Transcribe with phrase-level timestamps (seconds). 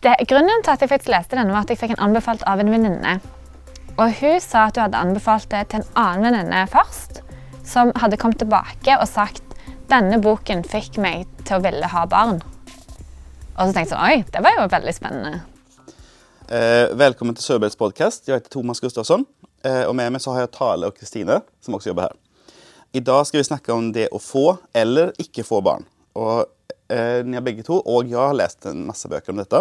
[0.00, 2.60] Det, grunnen til at jeg faktisk leste denne, var at jeg fikk en anbefalt av
[2.62, 3.18] en venninne.
[4.00, 7.18] Og hun sa at hun hadde anbefalt det til en annen venninne først,
[7.68, 9.44] som hadde kommet tilbake og sagt
[9.90, 12.40] denne boken fikk meg til å ville ha barn.
[13.58, 15.42] Og så tenkte jeg sånn, oi, det var jo veldig spennende.
[16.48, 18.24] Eh, velkommen til Sörbergs podcast.
[18.24, 19.26] Jeg heter Thomas Gustafsson
[19.68, 22.16] eh, og med meg så har jeg Tale og Kristine som også jobber her.
[22.96, 25.84] I dag skal vi snakke om det å få eller ikke få barn.
[26.16, 26.48] Og
[26.88, 29.60] eh, ni har begge to, og jeg har lest en masse bøker om dette.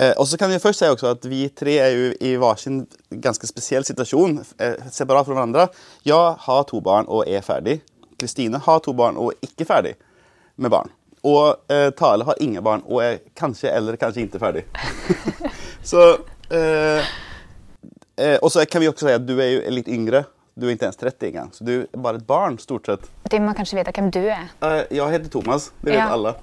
[0.00, 2.84] Eh, og så kan vi først si også at vi tre er jo i varsin
[3.22, 5.66] ganske spesiell situasjon, eh, separat fra hverandre.
[6.08, 7.80] Jeg har to barn og er ferdig.
[8.20, 9.94] Kristine har to barn og er ikke ferdig
[10.56, 10.88] med barn.
[11.28, 14.64] Og eh, Tale har ingen barn og er kanskje eller kanskje ikke ferdig.
[15.90, 16.06] så
[16.48, 17.10] eh,
[18.16, 20.24] eh, Og så kan vi også si at du er jo litt yngre.
[20.60, 23.06] Du er ikke ens 30 engang, så du er bare et barn, stort sett.
[23.32, 24.50] De må kanskje vite hvem du er.
[24.60, 26.10] Uh, jeg heter Thomas, det vet Ja.
[26.12, 26.34] alle.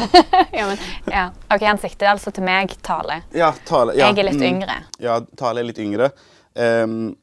[0.58, 1.24] ja, men, ja.
[1.50, 3.22] Ok, Han sikter altså til meg, Tale.
[3.34, 4.46] Ja, Tale, ja, Jeg er litt mm.
[4.52, 4.78] yngre.
[5.02, 6.12] Ja, Tale er litt yngre.
[6.54, 7.16] Um,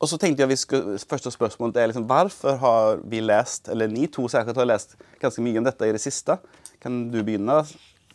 [0.00, 3.88] og så tenkte jeg vi skulle, Første spørsmål er liksom, hvorfor har vi lest, eller
[3.92, 6.38] ni to særskilt har lest ganske mye om dette i det siste.
[6.80, 7.66] Kan du begynne å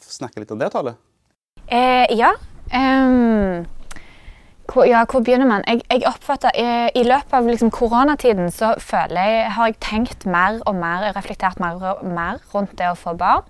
[0.02, 0.98] snakke litt om det, Tale?
[1.70, 2.34] Uh, ja.
[2.74, 3.66] ehm,
[4.72, 5.64] hvor, ja, hvor begynner man?
[5.68, 10.26] Jeg, jeg oppfatter, jeg, I løpet av liksom, koronatiden så føler jeg, har jeg tenkt
[10.30, 13.48] mer og mer, reflektert mer og mer rundt det å få barn.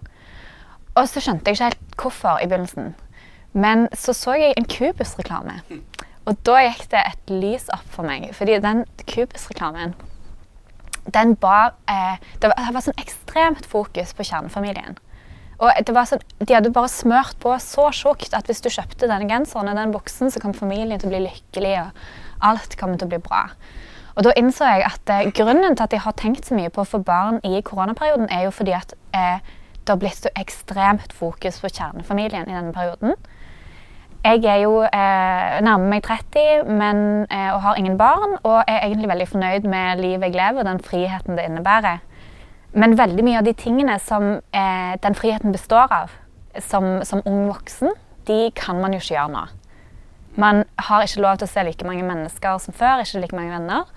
[0.96, 2.94] Og så skjønte jeg ikke helt hvorfor i begynnelsen.
[3.54, 5.60] Men så så jeg en Cubus-reklame.
[6.30, 8.30] Og da gikk det et lys opp for meg.
[8.38, 9.96] Fordi den Cubus-reklamen
[11.14, 14.98] den bar eh, det, var, det var sånn ekstremt fokus på kjernefamilien.
[15.60, 19.10] Og det var sånn, De hadde bare smørt på så tjukt at hvis du kjøpte
[19.10, 22.96] denne genseren og den buksen, så kom familien til å bli lykkelig, og alt kom
[22.96, 23.46] til å bli bra.
[24.16, 26.84] Og Da innså jeg at eh, grunnen til at jeg har tenkt så mye på
[26.84, 29.44] å få barn i koronaperioden, er jo fordi at eh,
[29.84, 33.16] det har blitt så ekstremt fokus på kjernefamilien i denne perioden.
[34.20, 37.00] Jeg er jo eh, nærmer meg 30 men,
[37.32, 40.68] eh, og har ingen barn, og er egentlig veldig fornøyd med livet jeg lever og
[40.68, 42.04] den friheten det innebærer.
[42.74, 46.12] Men veldig mye av de tingene som eh, den friheten består av
[46.62, 47.96] som, som ung voksen,
[48.30, 49.46] de kan man jo ikke gjøre nå.
[50.40, 53.56] Man har ikke lov til å se like mange mennesker som før, ikke like mange
[53.56, 53.90] venner.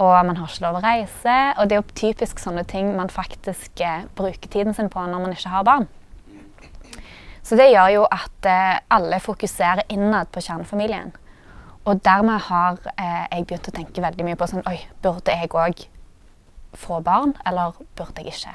[0.00, 1.38] Og man har ikke lov å reise.
[1.58, 5.26] Og det er jo typisk sånne ting man faktisk eh, bruker tiden sin på når
[5.26, 5.88] man ikke har barn.
[7.42, 11.10] Så det gjør jo at eh, alle fokuserer innad på kjernefamilien.
[11.90, 15.50] Og dermed har eh, jeg begynt å tenke veldig mye på sånn Oi, burde jeg
[15.50, 15.82] òg
[16.74, 18.54] få barn, eller burde jeg ikke?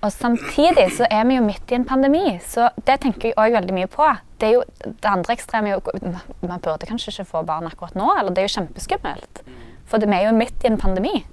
[0.00, 3.56] Og samtidig så er vi jo midt i en pandemi, så det tenker jeg òg
[3.56, 4.06] veldig mye på.
[4.38, 6.12] Det, jo, det andre ekstreme er jo
[6.46, 9.42] Man burde kanskje ikke få barn akkurat nå, eller det er jo kjempeskummelt.
[9.88, 11.24] For vi er jo midt i en pandemi.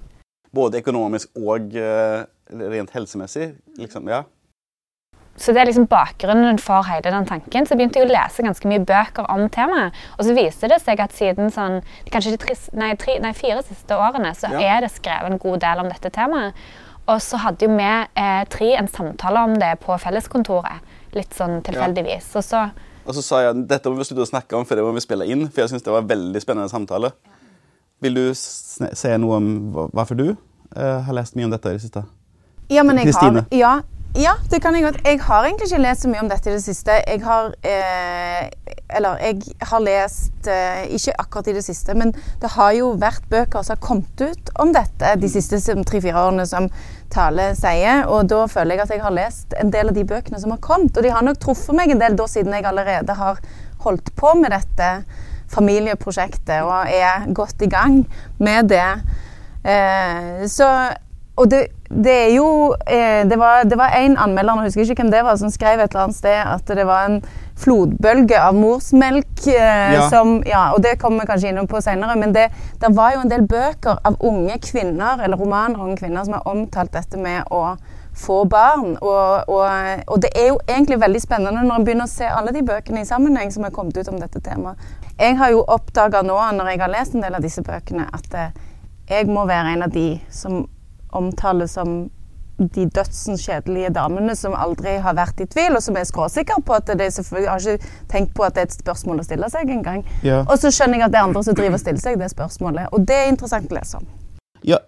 [0.56, 3.52] Både økonomisk og eh, rent helsemessig.
[3.78, 4.24] Liksom, ja.
[5.38, 7.66] Så det er liksom bakgrunnen for hele den tanken.
[7.68, 9.92] Så begynte jeg å lese ganske mye bøker om temaet.
[10.18, 13.62] Og så viste det seg at siden sånn, kanskje de tre, nei, tre, nei, fire
[13.68, 14.62] siste årene så Ja.
[14.78, 16.54] er det skrevet en god del om dette temaet.
[17.08, 17.84] Og så hadde jo vi
[18.16, 20.80] eh, tre en samtale om det på felleskontoret.
[21.14, 22.32] Litt sånn tilfeldigvis.
[22.36, 22.72] Og så
[23.06, 25.00] Og så sa jeg dette må vi slutte å snakke om, for det må vi
[25.04, 25.48] spille inn.
[25.50, 27.12] For jeg syns det var en veldig spennende samtale.
[28.02, 30.30] Vil du se si noe om hva- hvorfor du
[30.76, 32.06] eh, har lest mye om dette i det siste?
[32.70, 33.46] Ja, men jeg Kristine.
[33.46, 33.82] har, ja,
[34.16, 35.02] ja, det kan jeg godt.
[35.06, 36.94] Jeg har egentlig ikke lest så mye om dette i det siste.
[37.08, 38.48] Jeg har eh,
[38.96, 43.28] Eller jeg har lest eh, Ikke akkurat i det siste, men det har jo vært
[43.30, 46.70] bøker som har kommet ut om dette de siste tre-fire årene, som
[47.12, 48.06] Tale sier.
[48.08, 50.64] Og da føler jeg at jeg har lest en del av de bøkene som har
[50.64, 50.96] kommet.
[50.96, 53.42] Og de har nok truffet meg en del da, siden jeg allerede har
[53.84, 54.92] holdt på med dette
[55.52, 58.04] familieprosjektet og er godt i gang
[58.40, 58.92] med det.
[59.66, 60.70] Eh, så
[61.36, 65.04] og det, det er jo eh, Det var, det var en anmelder, jeg husker ikke
[65.04, 67.18] hvem det var, som skrev et eller annet sted at det var en
[67.60, 69.48] flodbølge av morsmelk.
[69.48, 70.10] Eh, Ja.
[70.10, 72.50] som, ja, og det kommer vi kanskje innom på senere, men det,
[72.82, 76.48] det var jo en del bøker av unge kvinner, eller romaner unge kvinner, som har
[76.48, 77.76] omtalt dette med å
[78.16, 78.98] få barn.
[79.02, 82.52] Og, og, og det er jo egentlig veldig spennende når en begynner å se alle
[82.56, 84.80] de bøkene i sammenheng som har kommet ut om dette temaet.
[85.20, 88.34] Jeg har jo oppdaga nå, når jeg har lest en del av disse bøkene, at
[88.40, 88.56] eh,
[89.10, 90.66] jeg må være en av de som
[91.16, 92.06] omtales som
[92.58, 96.76] de dødsens kjedelige damene som aldri har vært i tvil, og som er skråsikker på
[96.78, 99.72] at det selvfølgelig har ikke tenkt på at det er et spørsmål å stille seg
[99.74, 100.06] engang.
[100.24, 100.44] Ja.
[100.46, 102.92] Og så skjønner jeg at det er andre som driver og stiller seg det spørsmålet.
[102.96, 104.08] Og det er interessant å lese om.
[104.66, 104.80] Ja,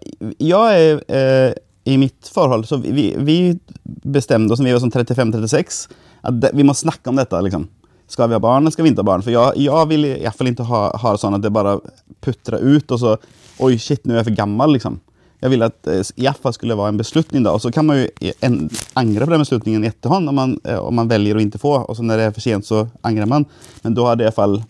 [0.42, 1.58] jeg er eh,
[1.88, 3.38] I mitt forhold så vi, vi
[3.84, 5.84] bestemte oss vi var sånn 35-36
[6.28, 7.38] at det, vi må snakke om dette.
[7.44, 7.68] liksom.
[8.08, 9.24] Skal vi ha barn eller skal vi ikke ha barn?
[9.24, 11.76] For jeg, jeg vil i hvert fall ikke ha, ha det sånn at det bare
[12.24, 13.18] putrer ut, og så
[13.58, 15.00] Oi, shit, nå er jeg for gammel, liksom.
[15.40, 17.42] Jag ville att eh, i alla fall skulle vara en beslutning.
[17.42, 17.50] Då.
[17.50, 18.08] Och så kan man ju
[18.40, 21.58] en, angra på den beslutningen i efterhand om man, eh, om man väljer att inte
[21.58, 21.72] få.
[21.74, 23.44] Och så när det är för sent så angrar man.
[23.82, 24.62] Men då hade det i alla fall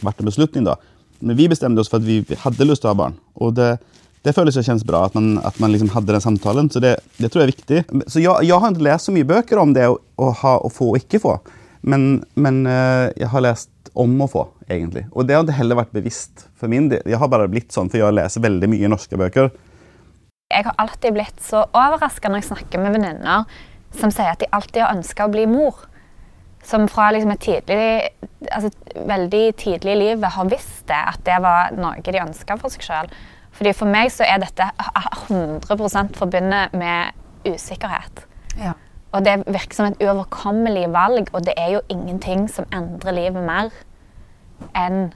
[0.00, 0.64] varit en beslutning.
[0.64, 0.76] Då.
[1.18, 3.14] Men vi bestämde oss för att vi hade lust att ha barn.
[3.32, 3.78] Och det,
[4.22, 6.70] det føles og kjennes bra at man, at man liksom hadde den samtalen.
[6.70, 8.02] Så det, det, tror jeg er viktig.
[8.06, 10.70] Så jeg, jeg har ikke lest så mye bøker om det å, å, ha, å
[10.70, 11.36] få og ikke få.
[11.82, 15.08] Men, men uh, jeg har lest om å få, egentlig.
[15.10, 17.02] Og det har ikke heller vært bevisst for min del.
[17.10, 19.50] Jeg har bare blitt sånn, for jeg leser veldig mye norske bøker.
[20.52, 23.46] Jeg har alltid blitt så overraska når jeg snakker med venninner
[23.98, 25.84] som sier at de alltid har ønska å bli mor.
[26.64, 27.84] Som fra liksom et tidlig,
[28.54, 28.70] altså,
[29.08, 32.86] veldig tidlig i livet har visst det, at det var noe de ønska for seg
[32.86, 33.10] sjøl.
[33.52, 34.68] Fordi For meg så er dette
[35.28, 37.12] 100% forbundet med
[37.44, 38.24] usikkerhet.
[38.56, 38.72] Ja.
[39.12, 43.44] Og det virker som et uoverkommelig valg, og det er jo ingenting som endrer livet
[43.44, 43.74] mer
[44.78, 45.10] enn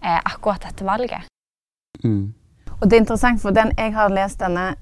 [0.00, 1.26] eh, akkurat dette valget.
[2.04, 2.32] Mm.
[2.80, 4.74] Og det er interessant, for den, jeg har lest denne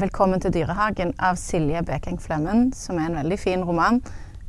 [0.00, 4.02] 'Velkommen til dyrehagen' av Silje Bekeng Flemmen, som er en veldig fin roman.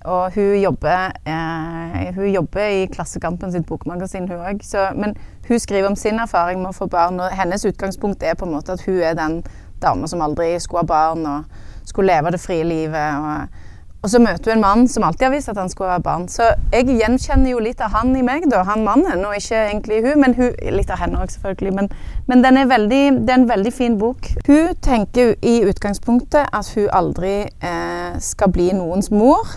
[0.06, 4.96] Og hun jobber, eh, hun jobber i Klassekampen sitt bokmagasin, hun òg.
[4.96, 5.16] Men
[5.48, 8.52] hun skriver om sin erfaring med å få barn, og hennes utgangspunkt er på en
[8.52, 9.44] måte at hun er den
[9.82, 11.44] dama som aldri skulle ha barn og
[11.86, 13.16] skulle leve det frie livet.
[13.16, 13.48] Og,
[14.00, 16.30] og så møter hun en mann som alltid har visst at han skulle ha barn.
[16.32, 20.00] Så jeg gjenkjenner jo litt av han i meg, da, han mannen, og ikke egentlig
[20.06, 20.22] hun.
[20.24, 21.74] Men hun, litt av henne òg, selvfølgelig.
[21.76, 21.90] Men,
[22.32, 24.32] men den er veldig, det er en veldig fin bok.
[24.48, 29.52] Hun tenker i utgangspunktet at hun aldri eh, skal bli noens mor.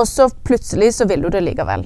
[0.00, 1.84] Og så plutselig så vil hun det likevel.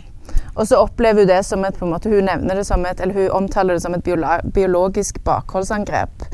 [0.55, 3.19] Og så opplever hun det som et, på en måte, hun det som et, eller
[3.19, 4.07] hun omtaler det som et
[4.55, 6.31] biologisk bakholdsangrep.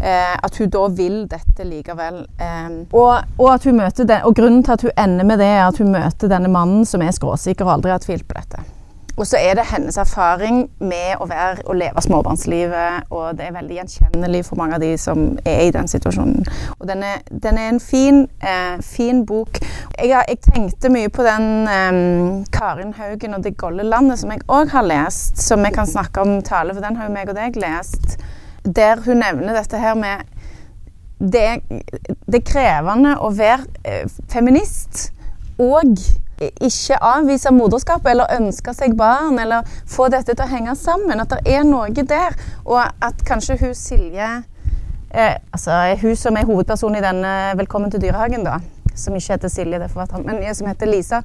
[0.00, 2.24] Eh, at hun da vil dette likevel.
[2.40, 5.50] Eh, og, og, at hun møter den, og grunnen til at hun ender med det,
[5.56, 8.64] er at hun møter denne mannen som er skråsikker og aldri har tvilt på dette.
[9.14, 13.54] Og så er det hennes erfaring med å, være, å leve småbarnslivet, og det er
[13.54, 16.42] veldig gjenkjennelig for mange av de som er i den situasjonen.
[16.80, 19.60] Og den er, den er en fin, eh, fin bok.
[20.00, 22.00] Jeg, jeg, tenkte mye på den eh,
[22.58, 26.26] Karin Haugen og Det golde landet, som jeg òg har lest, som vi kan snakke
[26.26, 28.18] om tale, for den har jo meg og deg lest.
[28.64, 30.24] Der hun nevner dette her med
[31.18, 31.62] Det,
[32.26, 35.10] det er krevende å være eh, feminist
[35.62, 35.94] og
[36.40, 41.22] ikke avvise moderskapet eller ønske seg barn eller få dette til å henge sammen.
[41.22, 42.34] At det er noe der.
[42.66, 44.30] Og at kanskje hun Silje
[45.14, 48.58] eh, altså Hun som er hovedperson i denne 'Velkommen til dyrehagen', da,
[48.94, 51.22] som ikke heter Silje, det får være men som heter Lisa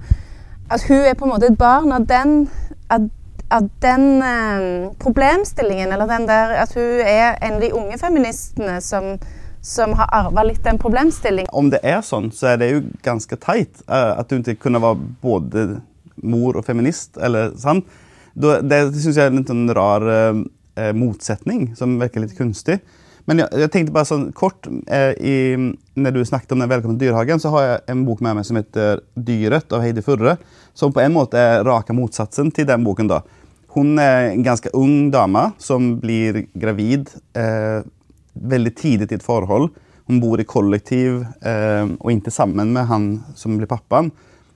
[0.70, 2.50] At hun er på en måte et barn av den,
[2.90, 3.10] av,
[3.50, 5.92] av den eh, problemstillingen.
[5.92, 9.18] Eller den der at hun er en av de unge feministene som
[9.62, 11.52] som har arva litt den problemstillingen.
[11.52, 14.82] Om det er sånn, så er det jo ganske teit uh, at hun ikke kunne
[14.84, 15.66] være både
[16.24, 17.18] mor og feminist.
[17.18, 17.88] eller sant?
[18.34, 20.40] Det, det syns jeg er en litt rar uh,
[20.96, 22.80] motsetning som virker litt kunstig.
[23.30, 25.54] Men jeg, jeg tenkte bare sånn kort uh, i,
[26.00, 28.48] Når du snakket om den Velkommen til dyrehagen, så har jeg en bok med meg
[28.48, 30.38] som heter 'Dyret' av Heidi Furre.
[30.74, 33.12] Som på en måte er raka motsatsen til den boken.
[33.12, 33.22] da.
[33.76, 37.12] Hun er en ganske ung dame som blir gravid.
[37.38, 37.86] Eh,
[38.34, 39.70] veldig tidlig i et forhold.
[40.10, 44.10] Hun bor i kollektiv eh, og ikke sammen med han som blir pappaen.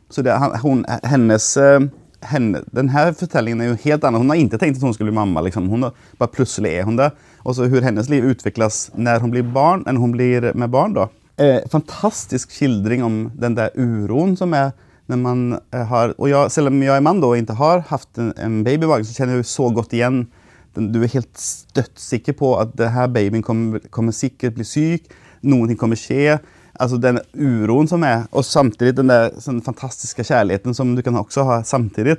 [0.09, 0.33] Så det,
[0.63, 1.85] hun, hennes, eh,
[2.31, 4.23] henne, denne fortellingen er jo helt annen.
[4.23, 5.43] Hun har ikke tenkt at hun skulle bli mamma.
[5.45, 5.69] Liksom.
[5.69, 7.11] Hun har, bare plutselig er hun det.
[7.43, 10.97] Og så hvordan hennes liv utvikles når hun blir barn, enn hun blir med barn.
[10.97, 11.09] da.
[11.37, 14.73] Eh, fantastisk skildring om den der uroen som er
[15.11, 15.41] når man
[15.73, 18.63] eh, har jeg, Selv om jeg er mann da, og ikke har hatt en, en
[18.63, 20.25] baby så jeg så godt igjen
[20.73, 25.09] du er helt støttsikker på at det her babyen kommer, kommer sikkert bli syk.
[25.45, 26.39] Noe kommer skje.
[26.81, 31.19] Altså Den uroen som er, og samtidig den der sånn fantastiske kjærligheten som du kan
[31.19, 32.17] også ha samtidig.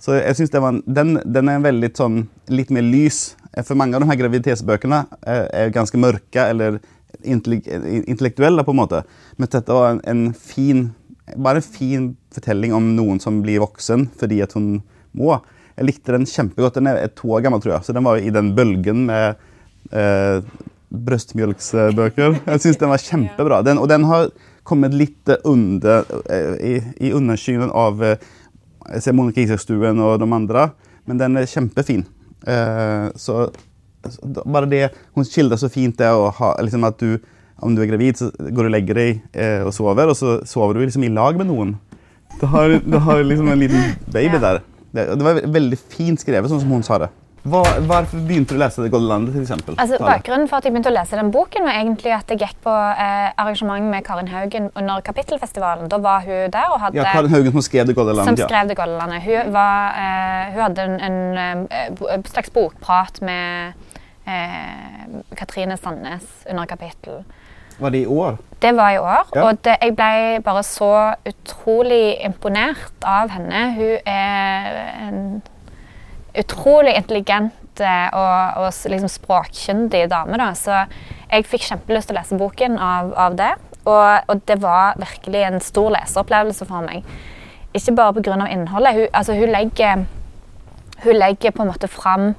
[0.00, 0.54] Så jeg synes
[0.86, 3.34] den, den, er veldig sånn, litt mer lys.
[3.66, 6.78] For mange av de her graviditetsbøkene er, er ganske mørke eller
[7.20, 8.64] intellektuelle.
[8.64, 9.02] på en måte.
[9.36, 10.94] Men dette var en, en fin,
[11.36, 14.80] bare en fin fortelling om noen som blir voksen fordi at hun
[15.16, 15.36] må.
[15.76, 16.76] Jeg likte den kjempegodt.
[16.78, 17.86] Den er to år gammel, tror jeg.
[17.86, 19.40] Så den var i den bølgen med
[19.96, 20.42] eh,
[20.90, 22.40] brøstmjølksbøker.
[22.44, 23.62] Jeg syns den var kjempebra.
[23.66, 24.28] Den, og den har
[24.66, 26.74] kommet litt under, eh, i,
[27.08, 30.68] i underskyen av eh, Monica Isakstuen og de andre.
[31.08, 32.04] Men den er kjempefin.
[32.46, 33.48] Eh, så,
[34.04, 37.18] så bare det Hun skildrer så fint det å ha liksom at du
[37.62, 40.40] om du er gravid, så går du og legger deg eh, og sover, og så
[40.48, 41.76] sover du liksom i lag med noen.
[42.40, 44.62] Du har, du har liksom en liten baby der.
[44.90, 47.10] Det, det, var veldig fint skrevet, sånn som hun sa det.
[47.40, 49.32] Hva, hvorfor begynte du å lese Det gode landet?
[49.32, 49.76] Til eksempel?
[49.80, 52.58] altså, bakgrunnen for at jeg begynte å lese den boken, var egentlig at jeg gikk
[52.66, 55.88] på eh, arrangement med Karin Haugen under Kapittelfestivalen.
[55.88, 58.42] Da var hun der og hadde Ja, Karin Haugen som skrev Det gode landet.
[58.42, 59.24] Som skrev Det gode landet.
[59.24, 63.72] Hun, var, eh, hun hadde en, en, en, eh, slags bokprat med
[64.28, 67.22] eh, Katrine Sandnes under kapittel.
[67.80, 68.38] Var det i år?
[68.60, 69.42] Det var i år, Ja.
[69.48, 73.62] og det, jeg ble bare så utrolig imponert av henne.
[73.72, 74.76] Hun er
[75.08, 75.42] en
[76.36, 80.36] utrolig intelligent eh, og, og liksom språkkyndig dame.
[80.36, 80.52] Da.
[80.54, 80.76] Så
[81.30, 83.50] jeg fikk kjempelyst til å lese boken av, av det.
[83.88, 87.06] Og, og det var virkelig en stor leseopplevelse for meg.
[87.74, 88.46] Ikke bare pga.
[88.50, 88.94] innholdet.
[88.94, 90.04] Hun, altså, hun, legger,
[91.04, 92.34] hun legger på en måte fram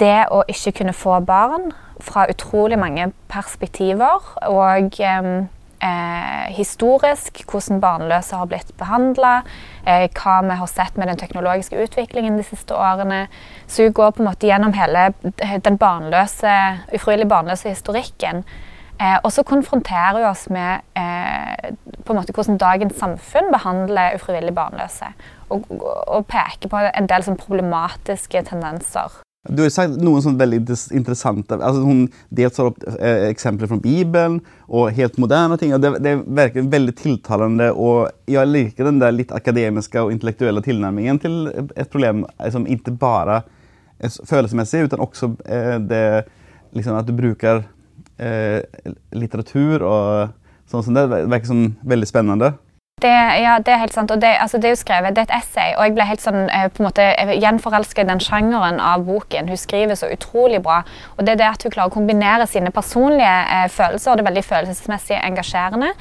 [0.00, 1.70] det å ikke kunne få barn
[2.04, 4.24] fra utrolig mange perspektiver.
[4.48, 9.40] Og eh, historisk, hvordan barnløse har blitt behandla.
[9.86, 13.26] Eh, hva vi har sett med den teknologiske utviklingen de siste årene.
[13.66, 15.10] Så hun går på en måte gjennom hele
[15.64, 16.56] den barnløse,
[16.94, 18.44] ufrivillig barnløse historikken.
[19.00, 21.72] Eh, og så konfronterer hun oss med eh,
[22.04, 25.08] på en måte hvordan dagens samfunn behandler ufrivillig barnløse.
[25.50, 25.64] Og,
[26.06, 29.22] og peker på en del sånn problematiske tendenser.
[29.48, 30.58] Du har sagt noen sånn veldig
[30.92, 31.48] interessant.
[31.48, 34.36] altså Hun dels tar opp eh, eksempler fra Bibelen
[34.68, 35.72] og helt moderne ting.
[35.72, 37.70] og Det, det er veldig tiltalende.
[37.72, 42.92] og Jeg liker den der litt akademiske og intellektuelle tilnærmingen til et problem som ikke
[43.00, 43.40] bare
[44.00, 46.04] er følelsesmessig, men også eh, det
[46.76, 47.64] liksom at du bruker
[48.20, 48.60] eh,
[49.16, 50.36] litteratur og
[50.68, 51.08] sånn det.
[51.08, 52.52] Det virker som veldig spennende.
[53.00, 54.10] Det, ja, det er helt sant.
[54.12, 56.24] Og det, altså, det er jo skrevet, det er et essay, og jeg ble helt
[56.24, 57.06] sånn eh, på en måte
[57.40, 59.48] gjenforelska i den sjangeren av boken.
[59.48, 60.82] Hun skriver så utrolig bra.
[61.16, 64.26] Og det er det at hun klarer å kombinere sine personlige eh, følelser, og det
[64.26, 65.92] er veldig følelsesmessig engasjerende,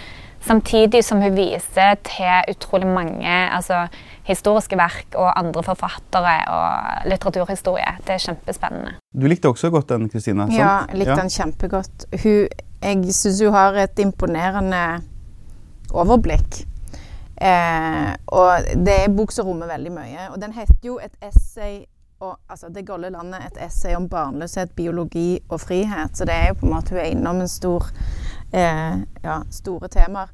[0.43, 3.85] samtidig som hun viser til utrolig mange altså,
[4.27, 7.97] historiske verk og andre forfattere og litteraturhistorie.
[8.07, 8.95] Det er kjempespennende.
[9.11, 10.47] Du likte også godt den, Kristina?
[10.53, 12.09] Ja, jeg likte den kjempegodt.
[12.23, 12.49] Hun,
[12.83, 14.83] jeg syns hun har et imponerende
[15.91, 16.63] overblikk.
[17.41, 20.27] Eh, og det er en bok som rommer veldig mye.
[20.33, 21.85] Og den heter jo et essay
[22.19, 26.17] og, altså Det golde landet, et essay om barnløshet, biologi og frihet.
[26.17, 27.85] Så det er jo på en måte hun er innom en stor
[28.51, 30.27] eh, ja, store temaer.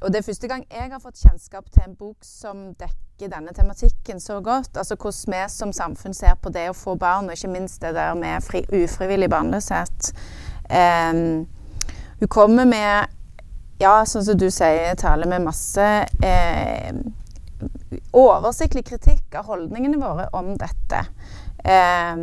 [0.00, 3.54] Og det er første gang jeg har fått kjennskap til en bok som dekker denne
[3.56, 4.76] tematikken så godt.
[4.76, 7.94] Altså hvordan vi som samfunn ser på det å få barn, og ikke minst det
[7.96, 10.12] der med fri, ufrivillig barnløshet.
[10.68, 11.46] Um,
[12.20, 13.15] hun kommer med,
[13.78, 15.86] ja, sånn som du sier, tale med masse
[16.24, 16.92] eh,
[18.16, 21.02] oversiktlig kritikk av holdningene våre om dette.
[21.64, 22.16] Eh,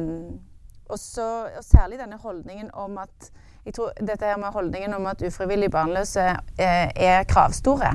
[0.93, 3.31] også, og særlig denne holdningen om at
[3.63, 6.25] jeg tror dette her med holdningen om at ufrivillig barnløse
[6.59, 7.93] eh, er kravstore.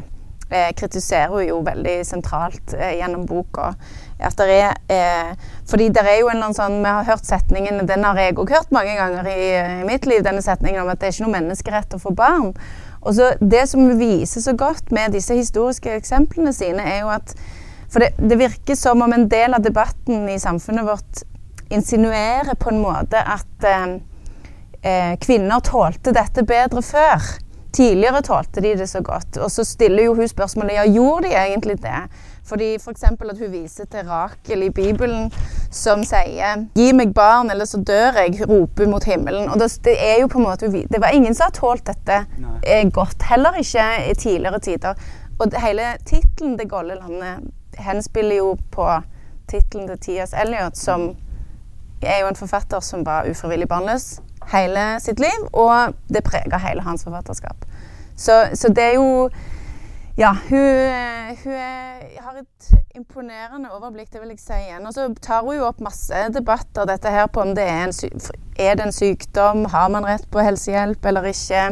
[0.50, 3.74] Eh, kritiserer hun jo veldig sentralt eh, gjennom boka.
[4.16, 5.34] At det er, eh,
[5.68, 8.34] fordi det er jo en eller annen sånn Vi har hørt setningen Den har jeg
[8.40, 11.26] òg hørt mange ganger i, i mitt liv, denne setningen om at det er ikke
[11.26, 12.54] noe menneskerett å få barn.
[13.02, 17.34] Og så Det som viser så godt med disse historiske eksemplene sine, er jo at
[17.88, 21.22] For det, det virker som om en del av debatten i samfunnet vårt
[21.72, 23.94] insinuerer på en måte at eh,
[24.82, 27.24] eh, kvinner tålte dette bedre før.
[27.72, 29.38] Tidligere tålte de det så godt.
[29.40, 32.02] Og så stiller jo hun spørsmålet ja, gjorde de egentlig det?
[32.48, 33.04] Fordi F.eks.
[33.18, 35.32] For at hun viser til Rakel i Bibelen
[35.70, 39.48] som sier 'Gi meg barn, eller så dør jeg', roper mot himmelen.
[39.48, 42.90] Og det, er jo på en måte Det var ingen som har tålt dette Nei.
[42.90, 43.22] godt.
[43.22, 44.94] Heller ikke i tidligere tider.
[45.38, 49.02] Og hele tittelen 'Det golde landet' henspiller jo på
[49.48, 51.16] tittelen til Tias Elliot, som
[52.02, 54.20] er jo en forfatter som var ufrivillig barnløs
[54.52, 57.56] hele sitt liv, og det preger hele hans forfatterskap.
[58.16, 59.30] Så, så det er jo
[60.18, 60.58] Ja, hun,
[61.44, 64.88] hun er, har et imponerende overblikk, det vil jeg si igjen.
[64.88, 67.94] Og så tar hun jo opp masse debatter dette her på om det er en,
[68.58, 71.68] er det en sykdom, har man rett på helsehjelp eller ikke.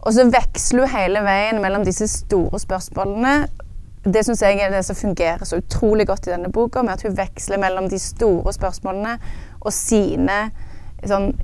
[0.00, 3.36] Og så veksler hun hele veien mellom disse store spørsmålene.
[4.08, 7.04] Det syns jeg er det som fungerer så utrolig godt i denne boka, med at
[7.04, 9.18] hun veksler mellom de store spørsmålene
[9.60, 10.46] og sine
[11.04, 11.34] sånn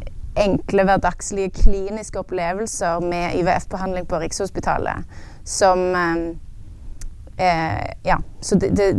[0.41, 5.05] enkle, hverdagslige kliniske opplevelser med IVF-behandling på Rikshospitalet.
[5.47, 8.19] Som eh, eh, Ja.
[8.41, 8.93] Så det, det,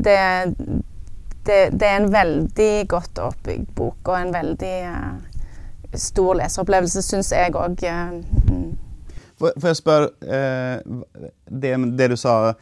[1.43, 7.31] det, det, er en veldig godt oppbygd bok, og en veldig eh, stor leseropplevelse, syns
[7.35, 7.83] jeg òg.
[7.83, 8.17] Eh,
[8.51, 8.65] mm.
[9.37, 12.53] Får, jeg spørre eh, det, det du sa,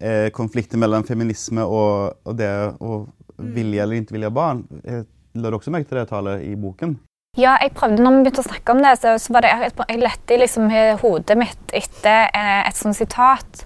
[0.00, 3.04] eh, konflikten mellom feminisme og, og det å
[3.38, 4.66] vilje eller ikke vilje barn.
[4.84, 5.04] Eh,
[5.34, 6.92] La du også merke til det tallet i boken?
[7.34, 9.72] Ja, jeg prøvde når vi begynte å snakke om det, så, så var det, jeg,
[9.88, 13.64] jeg lette i liksom i hodet mitt etter eh, et sånt sitat.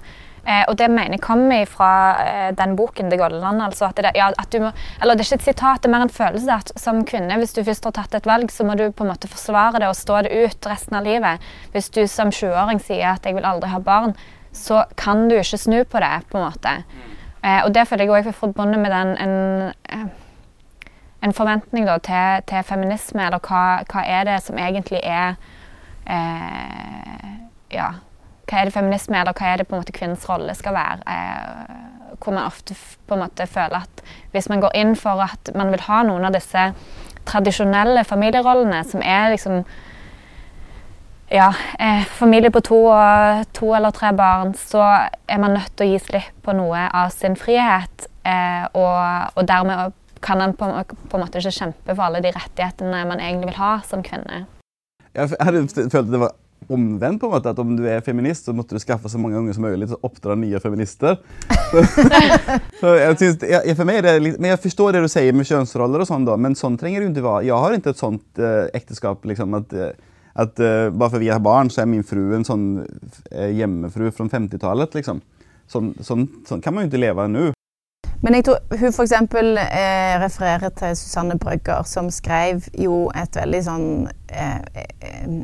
[0.49, 1.91] Eh, og det mener jeg kommer fra
[2.23, 3.61] eh, den boken 'Det golde land'.
[3.67, 4.71] Altså at det, ja, at du må,
[5.03, 7.53] eller det er ikke et sitat, det er mer en følelse at som kvinne, hvis
[7.53, 9.99] du først har tatt et valg, så må du på en måte forsvare det og
[9.99, 11.45] stå det ut resten av livet.
[11.77, 14.17] Hvis du som 20-åring sier at 'jeg vil aldri ha barn',
[14.53, 16.25] så kan du ikke snu på det.
[16.31, 16.73] på en måte.
[17.45, 20.09] Eh, og det føler jeg òg er forbundet med den en, eh,
[21.25, 25.35] en forventning da, til, til, feminisme, eller hva, hva, er det som egentlig er
[26.07, 27.33] eh,
[27.75, 27.91] Ja,
[28.49, 31.03] hva er det feminisme, eller hva er det på en måte kvinnens rolle skal være?
[31.11, 32.75] Eh, hvor man ofte
[33.07, 36.27] på en måte føler at hvis man går inn for at man vil ha noen
[36.27, 36.71] av disse
[37.29, 39.63] tradisjonelle familierollene, som er liksom
[41.29, 44.83] ja, eh, familie på to, og to, eller tre barn, så
[45.29, 48.09] er man nødt til å gi slipp på noe av sin frihet.
[48.25, 49.93] Eh, og, og, dermed
[50.25, 53.61] kan man på, på, en måte ikke kjempe for alle de rettighetene man egentlig vil
[53.63, 54.45] ha som kvinne.
[55.17, 56.37] Jeg hadde følt det var
[56.69, 57.21] omvendt.
[57.21, 59.55] på en måte, at Om du er feminist, så måtte du skaffe så mange unge
[59.55, 61.19] som mulig og oppdra nye feminister.
[62.81, 65.37] så jeg, synes, jeg, for meg er det litt, men jeg forstår det du sier
[65.37, 67.47] med kjønnsroller, og sånn da, men sånn trenger det ikke være.
[67.49, 71.33] Jeg har ikke et sånt uh, ekteskap liksom, at, uh, at uh, bare fordi vi
[71.35, 74.99] har barn, så er min fru en sånn uh, hjemmefru fra 50-tallet.
[75.01, 75.23] Liksom.
[75.69, 77.49] Sånn, sånn, sånn, kan man jo ikke leve nå.
[78.23, 79.13] Men jeg tror hun f.eks.
[79.13, 83.87] Eh, refererer til Susanne Brøgger, som skrev jo et veldig sånn
[84.33, 85.39] eh, eh,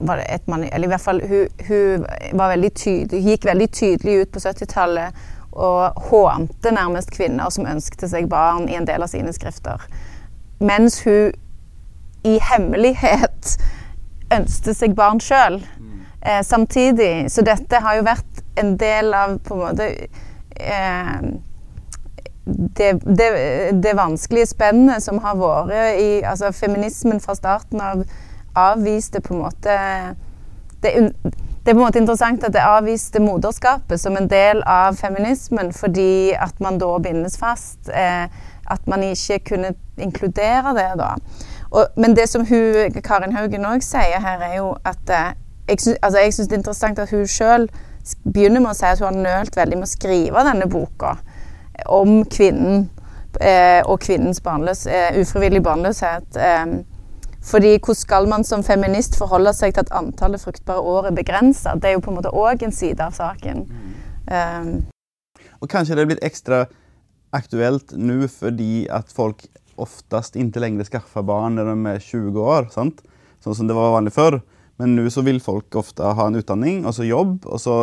[0.00, 2.06] var det et mani, eller i hvert fall, hun, hun,
[2.38, 5.24] veldig tydelig, hun gikk veldig tydelig ut på 70-tallet
[5.56, 9.82] og hånte nærmest kvinner som ønskte seg barn, i en del av sine skrifter.
[10.60, 11.32] Mens hun
[12.26, 13.56] i hemmelighet
[14.34, 15.60] ønsket seg barn sjøl
[16.20, 17.30] eh, samtidig.
[17.32, 19.90] Så dette har jo vært en del av på en måte
[20.60, 21.28] eh,
[22.46, 23.30] det, det,
[23.82, 28.04] det, vanskelige spennet som har vært i altså feminismen fra starten av
[28.56, 29.78] avviste på en måte
[30.82, 34.94] det, det, er på en måte interessant at det avviste moderskapet som en del av
[34.94, 37.88] feminismen, fordi at man da bindes fast.
[37.90, 38.28] Eh,
[38.70, 41.14] at man ikke kunne inkludere det da.
[41.70, 45.34] Og, men det som hun, Karin Haugen òg sier her, er jo at eh,
[45.68, 47.68] jeg syns altså det er interessant at hun sjøl
[48.24, 51.16] begynner med å si at hun har nølt veldig med å skrive denne boka
[51.92, 52.86] om kvinnen
[53.40, 56.38] eh, og kvinnens barnløs, eh, ufrivillig barnløshet.
[56.40, 56.66] Eh,
[57.46, 61.76] fordi hvordan skal man som feminist forholde seg til at antallet fruktbare år er begrensa?
[61.78, 63.66] Det er jo på en måte òg en side av saken.
[63.70, 63.92] Mm.
[64.26, 64.72] Um.
[65.62, 66.64] Og kanskje det er blitt ekstra
[67.36, 69.46] aktuelt nå fordi at folk
[69.78, 73.04] oftest ikke lenger skaffer barn når de er 20 år, sant?
[73.44, 74.40] sånn som det var vanlig før.
[74.80, 77.76] Men nå så vil folk ofte ha en utdanning og så jobb, og så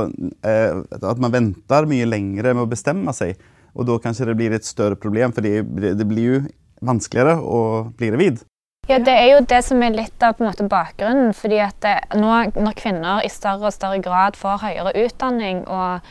[0.46, 3.40] eh, at man venter mye lengre med å bestemme seg.
[3.74, 6.42] Og da kanskje det blir et større problem, for det blir jo
[6.86, 7.62] vanskeligere å
[7.98, 8.44] bli gravid.
[8.90, 11.34] Ja, Det er jo det som er litt av måte, bakgrunnen.
[11.34, 16.02] fordi at det, nå, Når kvinner i større og større grad får høyere utdanning og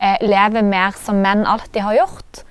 [0.00, 2.44] eh, lever mer som menn alltid har gjort,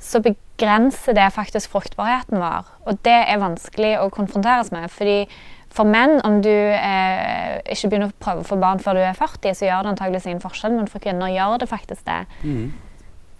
[0.00, 2.66] så begrenser det faktisk fruktbarheten vår.
[2.86, 4.90] Og det er vanskelig å konfronteres med.
[4.90, 5.28] fordi
[5.70, 9.14] for menn, om du eh, ikke begynner å prøve å få barn før du er
[9.18, 12.24] 40, så gjør det antakeligvis ingen forskjell, men for kvinner gjør det faktisk det.
[12.42, 12.72] Mm.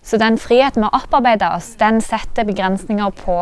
[0.07, 3.37] Så den friheten med å opparbeide oss, den setter begrensninger på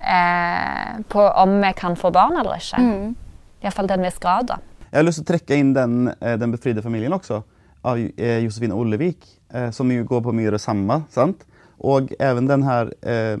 [0.00, 2.80] eh, på om vi kan få barn eller ikke.
[2.80, 3.12] Mm.
[3.60, 4.48] Iallfall til en viss grad.
[4.48, 4.58] da.
[4.88, 7.42] Jeg har lyst til å trekke inn den, eh, den befridde familien også,
[7.84, 11.02] av eh, Josefine Ollevik, eh, som jo går på mye det samme.
[11.12, 11.44] sant?
[11.80, 13.36] Og even den her eh,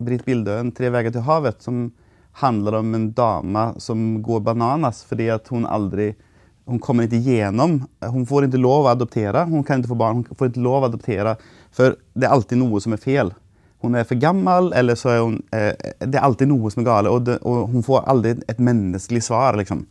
[0.00, 1.90] Britt Bildøen, 'Tre veier til havet', som
[2.40, 6.12] handler om en dame som går bananas fordi at hun aldri
[6.70, 7.80] hun kommer ikke igjennom.
[8.14, 9.42] Hun får ikke lov å adoptere.
[9.50, 11.32] Hun kan ikke få barn, hun får ikke lov å adoptere,
[11.74, 13.32] for det er alltid noe som er feil
[13.82, 16.88] hun er for gammel, eller så er hun eh, Det er alltid noe som er
[16.88, 19.58] galt, og, og, hun får aldri et menneskelig svar.
[19.58, 19.86] liksom.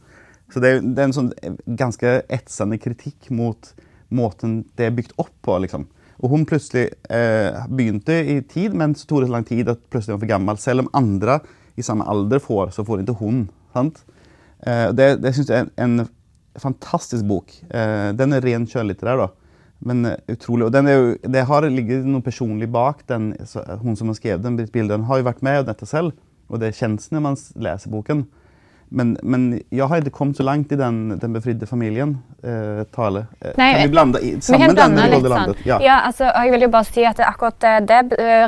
[0.52, 1.32] Så det, det er en sånn
[1.80, 3.74] ganske etsende kritikk mot
[4.12, 5.58] måten det er bygd opp på.
[5.64, 5.88] liksom.
[6.22, 9.84] Og hun plutselig eh, begynte i tid, men så tok det så lang tid at
[9.90, 10.62] plutselig var for gammel.
[10.62, 11.42] Selv om andre
[11.78, 13.46] i samme alder får, så får ikke hun.
[13.74, 14.02] sant?
[14.68, 16.08] Eh, det det syns jeg er en,
[16.60, 17.54] fantastisk bok.
[17.72, 19.22] Eh, den er ren skjønnlitterær.
[19.24, 19.30] da.
[19.82, 20.68] Men uh, utrolig.
[20.68, 23.32] Og jo, det har ligget noe personlig bak den.
[23.82, 26.12] hun som har skrevet den, Britt Bildøen, har jo vært med og dette selv.
[26.52, 28.26] Og det kjennes når man leser boken.
[28.94, 32.18] Men, men, jeg har ikke kommet så langt i den, den befridde familien.
[32.44, 33.22] Eh, tale.
[33.40, 34.98] Eh, Nei, kan vi blande i, sammen den?
[35.14, 35.54] Litt sånn.
[35.64, 35.78] Ja.
[35.80, 38.02] ja altså, jeg vil jo bare si at Akkurat eh, det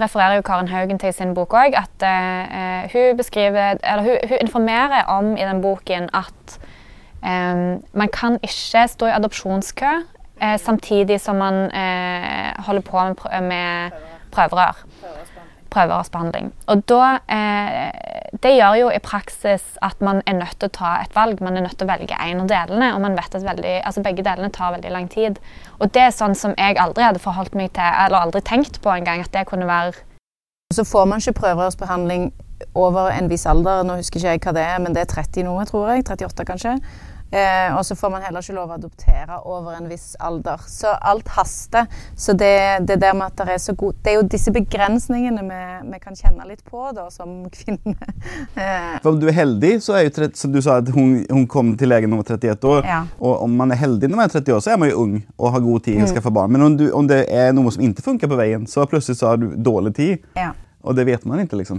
[0.03, 1.77] refererer jo Karen Haugen til i sin bok òg.
[1.79, 6.58] At uh, hun beskriver, eller hun, hun, informerer om i den boken at
[7.23, 13.15] um, man kan ikke stå i adopsjonskø uh, samtidig som man uh, holder på med,
[13.21, 14.03] prø med
[14.34, 14.84] prøverør.
[15.73, 16.51] Prøverørsbehandling.
[16.69, 17.89] Og da eh,
[18.43, 21.41] Det gjør jo i praksis at man er nødt til å ta et valg.
[21.41, 24.03] Man er nødt til å velge en av delene, og man vet at veldig, altså
[24.05, 25.39] begge delene tar veldig lang tid.
[25.79, 28.93] Og det er sånn som jeg aldri hadde forholdt meg til, eller aldri tenkt på
[28.93, 29.93] engang, at det kunne være
[30.73, 32.31] Så får man ikke prøverørsbehandling
[32.75, 33.83] over en viss alder.
[33.86, 36.05] Nå husker ikke jeg hva det er, men det er 30 noe, tror jeg.
[36.09, 36.77] 38 kanskje.
[37.34, 40.62] Eh, og så får man heller ikke lov å adoptere over en viss alder.
[40.69, 41.88] Så alt haster.
[42.15, 42.52] Så det,
[42.86, 46.00] det der med at det er så god Det er jo disse begrensningene vi, vi
[46.04, 47.96] kan kjenne litt på da, som kvinne.
[48.54, 51.24] Eh, For om du er heldig, så er jo 30, som du sa at hun,
[51.30, 52.86] hun kom til legen da hun var 31 år.
[52.88, 53.00] Ja.
[53.17, 55.15] Og om man er heldig når man er 30 år, så er man jo ung
[55.38, 56.54] og har god tid til å skaffe barn.
[56.54, 59.32] Men om, du, om det er noe som ikke funker på veien, så plutselig så
[59.34, 60.30] har du dårlig tid.
[60.39, 60.52] ja.
[60.84, 61.78] Og det vet man ikke, liksom.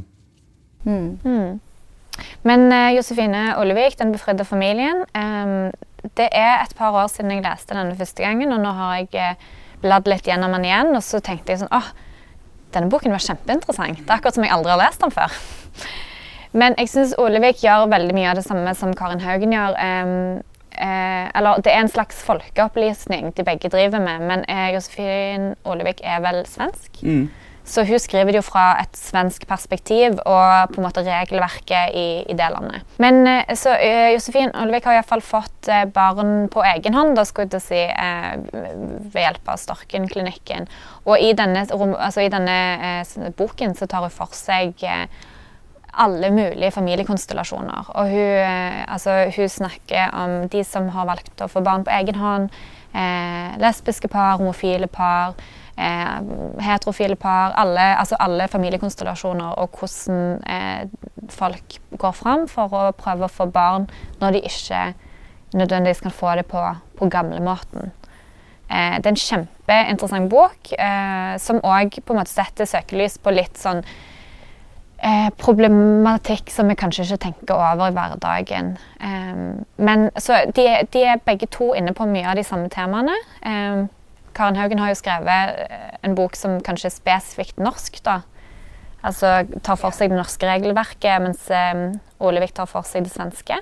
[2.44, 5.72] Men eh, Josefine Ollevik, Den befridde familien ehm,
[6.16, 9.08] Det er et par år siden jeg leste denne første gangen, og nå har jeg
[9.16, 9.44] eh,
[9.84, 11.90] bladd litt gjennom den igjen, og så tenkte jeg sånn åh,
[12.74, 14.00] denne boken var kjempeinteressant.
[14.02, 15.36] Det er akkurat som jeg aldri har lest den før.
[16.60, 19.76] Men jeg syns Olevik gjør veldig mye av det samme som Karin Haugen gjør.
[19.80, 20.42] ehm,
[20.74, 26.20] eh, eller det er en slags folkeopplysning de begge driver med, men Josefin Olevik er
[26.24, 27.00] vel svensk?
[27.64, 32.08] Så hun skriver det jo fra et svensk perspektiv og på en måte regelverket i,
[32.28, 32.84] i det landet.
[33.00, 37.24] Men eh, så eh, Josefin Olvik har iallfall fått eh, barn på egen hånd da
[37.24, 37.80] skulle jeg si,
[39.14, 40.68] ved hjelp av Storkenklinikken.
[41.08, 44.84] Og i denne, altså i denne boken så tar hun for seg
[46.04, 47.90] alle mulige familiekonstellasjoner.
[47.94, 48.54] Og hun,
[48.90, 52.48] altså, hun snakker om de som har valgt å få barn på egen hånd,
[53.62, 55.38] lesbiske par, homofile par,
[55.78, 56.20] eh,
[56.64, 60.86] heterofile par, alle, altså alle familiekonstellasjoner, og hvordan eh,
[61.30, 63.88] folk går fram for å prøve å få barn
[64.20, 64.86] når de ikke
[65.54, 66.62] nødvendigvis kan få det på,
[66.98, 67.92] på gamlemåten.
[68.70, 73.84] Eh, det er en kjempeinteressant bok eh, som òg setter søkelys på litt sånn
[75.04, 78.74] eh, problematikk som vi kanskje ikke tenker over i hverdagen.
[79.00, 79.42] Eh,
[79.76, 83.14] men så de, de er begge to inne på mye av de samme temaene.
[83.44, 83.86] Em,
[84.34, 88.00] Karen Haugen har jo skrevet eh, en bok som kanskje er spesifikt norsk.
[88.06, 88.20] da.
[89.04, 91.86] Altså tar for seg det norske regelverket, mens um,
[92.24, 93.58] Olevik tar for seg det svenske.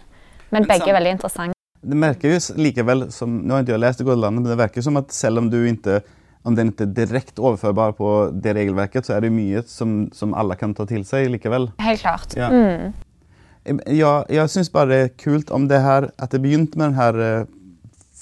[0.52, 1.58] Men Men begge er veldig interessante.
[1.82, 4.58] Det merker jo likevel som, Nå har ikke jeg lest Det gode landet, men det
[4.60, 6.02] verker som at selv om du ikke
[6.46, 8.08] om den ikke er direkte overførbar på
[8.42, 11.68] det regelverket, så er det mye som, som alle kan ta til seg likevel.
[11.82, 12.34] Helt klart.
[12.34, 12.48] Ja.
[12.50, 12.90] Mm.
[13.62, 16.98] Jeg, jeg syns bare det er kult om det her, at det begynte med den
[16.98, 17.44] her eh,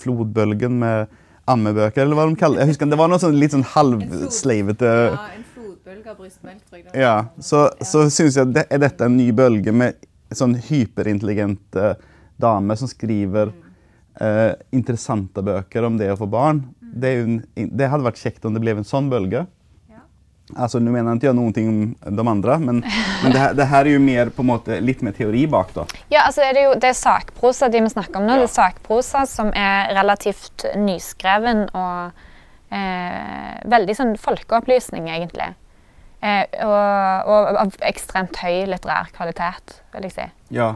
[0.02, 1.16] flodbølgen med
[1.50, 2.66] ammebøker, eller hva de kaller det.
[2.66, 6.94] Jeg husker, det var noe sånn, litt sånn halvsleivete en flodbølge av brystmelk, tror jeg.
[7.02, 9.98] Ja, så, så syns jeg det, er dette en ny bølge med
[10.34, 11.94] sånn hyperintelligente
[12.40, 13.52] damer som skriver
[14.20, 16.62] eh, interessante bøker om det å få barn.
[16.80, 19.44] Det, er jo en, det hadde vært kjekt om det ble en sånn bølge.
[20.56, 22.80] Altså, Nå mener jeg ikke jeg noe om de andre, men,
[23.22, 25.72] men det, her, det her er jo mer, på en måte, litt mer teori bak.
[25.76, 25.86] da.
[26.12, 28.36] Ja, altså er det, jo, det er sakprosa de vi snakker om nå.
[28.36, 28.44] Ja.
[28.44, 32.20] Det er sakprosa som er relativt nyskreven og
[32.74, 35.52] eh, veldig sånn folkeopplysning, egentlig.
[36.20, 40.30] Eh, og, og av ekstremt høy litterær kvalitet, vil jeg si.
[40.56, 40.74] Ja.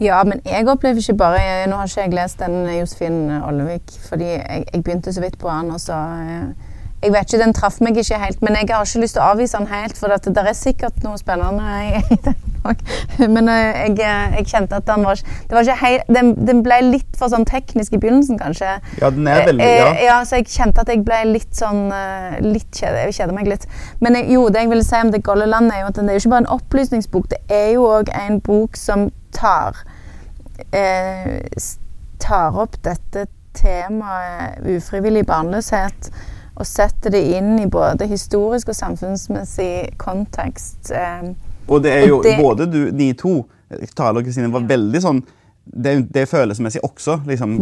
[0.00, 4.30] Ja, men jeg opplever ikke bare Nå har ikke jeg lest den Josefin Ollevik, fordi
[4.30, 6.69] jeg, jeg begynte så vidt på den, og så eh,
[7.00, 9.30] Jeg vet ikke, den traff meg ikke helt, men jeg har ikke lyst til å
[9.32, 12.36] avvise den helt, for at det er sikkert noe spennende i, den
[12.68, 12.82] òg.
[13.22, 16.60] Men eh, jeg, eh, jeg kjente at den var det var ikke helt, den, den
[16.66, 18.74] ble litt for sånn teknisk i begynnelsen, kanskje.
[19.00, 19.86] ja, den er veldig Eh, ja.
[20.04, 21.88] ja, så jeg kjente at jeg ble litt sånn
[22.44, 23.64] litt kjede, Jeg kjeder meg litt.
[24.04, 26.04] Men jeg, jo, det jeg ville si om Det golde landet, er jo at det
[26.04, 27.30] er jo ikke bare en opplysningsbok.
[27.32, 29.80] Det er jo òg en bok som tar
[30.76, 31.40] eh,
[32.20, 33.24] tar opp dette
[33.56, 36.10] temaet ufrivillig barnløshet
[36.60, 40.90] og setter det inn i både historisk og samfunnsmessig kontekst.
[40.92, 41.30] Eh,
[41.70, 43.46] Og det er jo det- både du, de to,
[43.94, 45.22] Tale og Kristine, var veldig sånn
[45.70, 47.20] det, det er følelsesmessig også.
[47.28, 47.58] Liksom.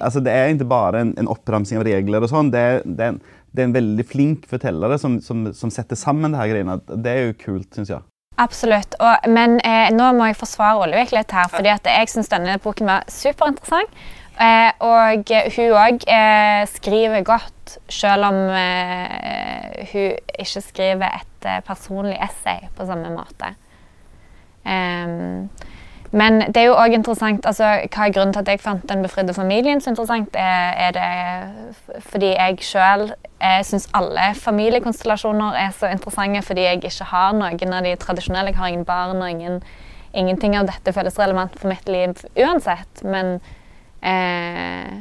[0.00, 2.22] Altså, det er ikke bare en, en oppramsing av regler.
[2.22, 2.50] og sånn.
[2.50, 3.20] Det, det, en-
[3.52, 6.78] det er en veldig flink fortellere som, som, som setter sammen det her greiene.
[7.02, 8.00] Det er jo kult, syns jeg.
[8.40, 8.94] Absolutt.
[8.98, 12.56] Og, men eh, nå må jeg forsvare Ollevik litt her, fordi at jeg syns denne
[12.64, 13.90] boken var superinteressant.
[14.40, 21.60] Eh, og hun òg eh, skriver godt, selv om eh, hun ikke skriver et eh,
[21.66, 23.52] personlig essay på samme måte.
[24.64, 25.50] Ehm,
[26.12, 29.00] men det er jo òg interessant altså, Hva er grunnen til at jeg fant Den
[29.02, 30.36] befridde familien så interessant?
[30.38, 33.06] Er, er det fordi jeg sjøl
[33.40, 38.52] eh, syns alle familiekonstellasjoner er så interessante fordi jeg ikke har noen av de tradisjonelle.
[38.52, 39.62] Jeg har ingen barn, og ingen,
[40.14, 43.02] ingenting av dette føles relevant for mitt liv uansett.
[43.02, 43.40] Men
[44.02, 44.92] eh,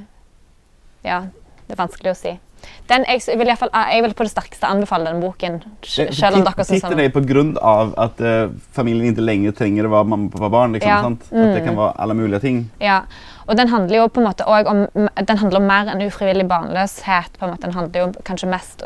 [1.04, 1.22] Ja,
[1.68, 2.40] det er vanskelig å si.
[2.88, 5.56] Den, jeg, vil i fall, jeg vil på det sterkeste anbefale den boken.
[5.82, 9.92] Selv om dere Sitter det på grunn av at uh, familien ikke lenger trenger å
[9.96, 10.76] være mamma og pappa barn?
[10.78, 11.02] Liksom, Ja.
[11.02, 11.24] sant?
[11.32, 11.66] At det Mm.
[11.66, 12.60] kan være alle mulige ting?
[12.80, 13.00] Ja,
[13.48, 14.88] og den handler jo på en måte om
[15.26, 17.34] Den handler om mer enn ufrivillig barnløshet.
[17.40, 17.62] på en måte.
[17.62, 18.84] Den handler jo kanskje mest,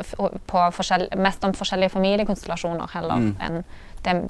[0.47, 3.35] på forskjell, mest om forskjellige familiekonstellasjoner heller Mm.
[3.41, 3.63] enn
[4.03, 4.29] det,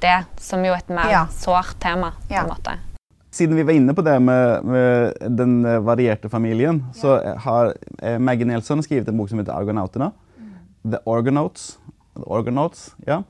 [0.00, 1.26] det, som jo er et mer Ja.
[1.26, 2.12] sårt tema.
[2.28, 2.78] på en måte.
[3.36, 8.16] Siden vi var inne på det med, med den eh, varierte familien, så har eh,
[8.18, 10.12] Maggie Nelson skrevet en bok som heter 'Argonauterna'.
[10.86, 11.78] The Orgonauts.
[12.16, 13.22] The Orgonauts, ja.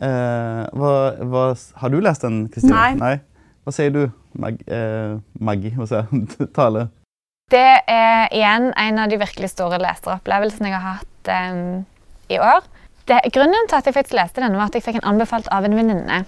[0.00, 1.44] Eh, hva, hva,
[1.82, 2.96] har du lest den, Kristine?
[2.98, 3.14] Nei.
[3.62, 4.02] Hva sier du,
[4.34, 5.74] Mag, eh, Maggie?
[5.76, 6.08] Hva sier?
[6.56, 6.88] Tale?
[7.52, 11.82] Det er igjen en av de virkelig store leseropplevelsene jeg har hatt em,
[12.32, 12.64] i år.
[13.10, 15.66] Det, grunnen til at jeg faktisk leste den, var at jeg fikk en anbefalt av
[15.68, 16.22] en venninne.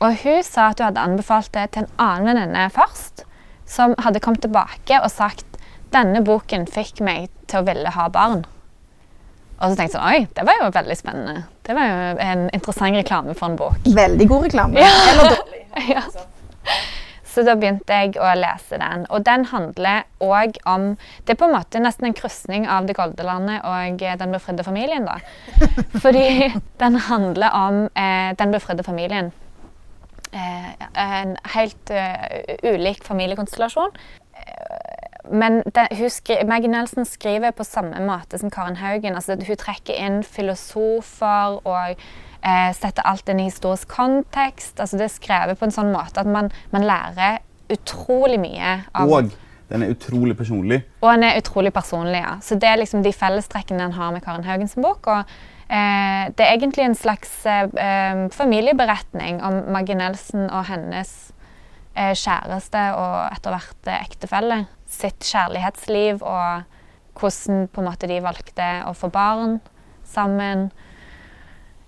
[0.00, 3.26] Og hun sa at hun hadde anbefalt det til en annen venninne først,
[3.68, 5.46] som hadde kommet tilbake og sagt
[5.94, 8.44] denne boken fikk meg til å ville ha barn.
[9.60, 11.42] Og så tenkte jeg sånn, oi, det var jo veldig spennende.
[11.66, 13.90] Det var jo en interessant reklame for en bok.
[13.96, 14.80] Veldig god reklame.
[14.80, 14.94] Ja.
[15.12, 15.66] Eller dårlig.
[15.94, 16.02] Ja.
[17.30, 19.04] Så da begynte jeg å lese den.
[19.14, 22.96] Og den handler òg om Det er på en måte nesten en krysning av Det
[22.98, 25.20] golde landet og eh, Den befridde familien, da.
[26.02, 26.50] Fordi
[26.82, 29.30] den handler om eh, Den befridde familien.
[30.32, 33.90] Eh, en helt eh, ulik familiekonstellasjon.
[34.34, 34.96] Eh,
[35.32, 39.14] Men det, skri, Maggie Nelson skriver på samme måte som Karen Haugen.
[39.14, 41.92] Altså, hun trekker inn filosofer og
[42.42, 44.80] eh, setter alt inn i historisk kontekst.
[44.80, 47.38] Altså, det er skrevet på en sånn måte at man, man lærer
[47.70, 48.72] utrolig mye.
[48.94, 49.30] Av, Og
[49.70, 50.80] den er utrolig personlig.
[51.02, 52.22] og den er utrolig personlig.
[52.24, 52.38] ja.
[52.42, 55.06] Så Det er liksom de fellestrekkene en har med Karen Haugens bok.
[55.06, 61.12] og eh, Det er egentlig en slags eh, eh, familieberetning om Maggie Nelson og hennes
[61.94, 64.64] eh, kjæreste og etter hvert eh, ektefelle.
[64.90, 66.66] Sitt kjærlighetsliv og
[67.20, 69.60] hvordan måte de valgte å få barn
[70.08, 70.70] sammen.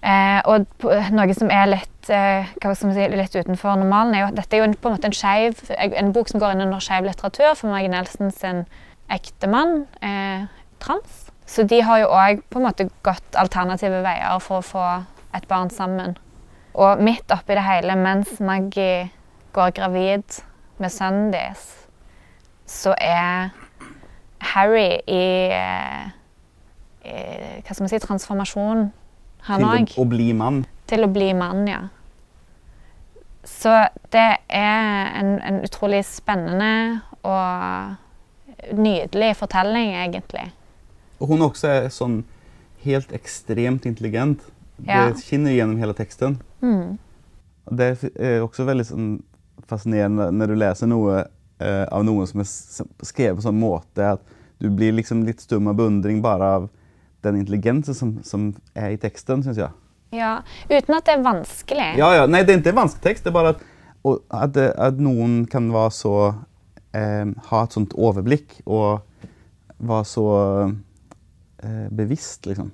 [0.03, 0.67] Eh, og
[1.15, 4.63] noe som er litt, eh, man si, litt utenfor normalen, er jo at dette er
[4.63, 7.55] jo en, på en måte en, skjev, en bok som går inn under skeiv litteratur,
[7.59, 8.65] for Maggie Nelson sin
[9.13, 10.49] ektemann er
[10.83, 11.22] trans.
[11.53, 14.85] Så de har jo òg på en måte gått alternative veier for å få
[15.37, 16.15] et barn sammen.
[16.73, 19.11] Og midt oppi det hele, mens Maggie
[19.53, 20.39] går gravid
[20.81, 21.67] med sønnen deres,
[22.65, 23.51] så er
[24.55, 26.09] Harry i, eh,
[27.05, 27.17] i
[27.61, 28.87] Hva skal man si transformasjon,
[29.49, 29.93] han Til òg.
[29.99, 30.63] å, å bli mann.
[30.89, 31.83] Til å bli mann, ja.
[33.45, 33.75] Så
[34.15, 40.49] det er en, en utrolig spennende og nydelig fortelling, egentlig.
[41.29, 42.23] Hun også er sånn
[42.83, 44.43] helt ekstremt intelligent.
[44.83, 45.07] Ja.
[45.09, 46.41] Det skinner gjennom hele teksten.
[46.63, 46.99] Mm.
[47.71, 49.11] Det er også veldig sånn
[49.71, 51.21] fascinerende når du leser noe
[51.63, 52.49] eh, av noen som er
[53.07, 54.25] skrevet på sånn måte at
[54.63, 56.69] du blir liksom litt stum av beundring bare av
[57.23, 59.71] den intelligensen som, som er i teksten, syns jeg.
[60.13, 61.89] Ja, Uten at det er vanskelig.
[61.99, 62.27] Ja, ja.
[62.29, 63.25] Nei, det er ikke vanskelig tekst.
[63.25, 63.63] Det er bare at,
[64.35, 64.59] at,
[64.91, 66.17] at noen kan være så
[66.93, 69.01] eh, Ha et sånt overblikk og
[69.83, 70.27] være så
[71.91, 72.71] bevisst, liksom.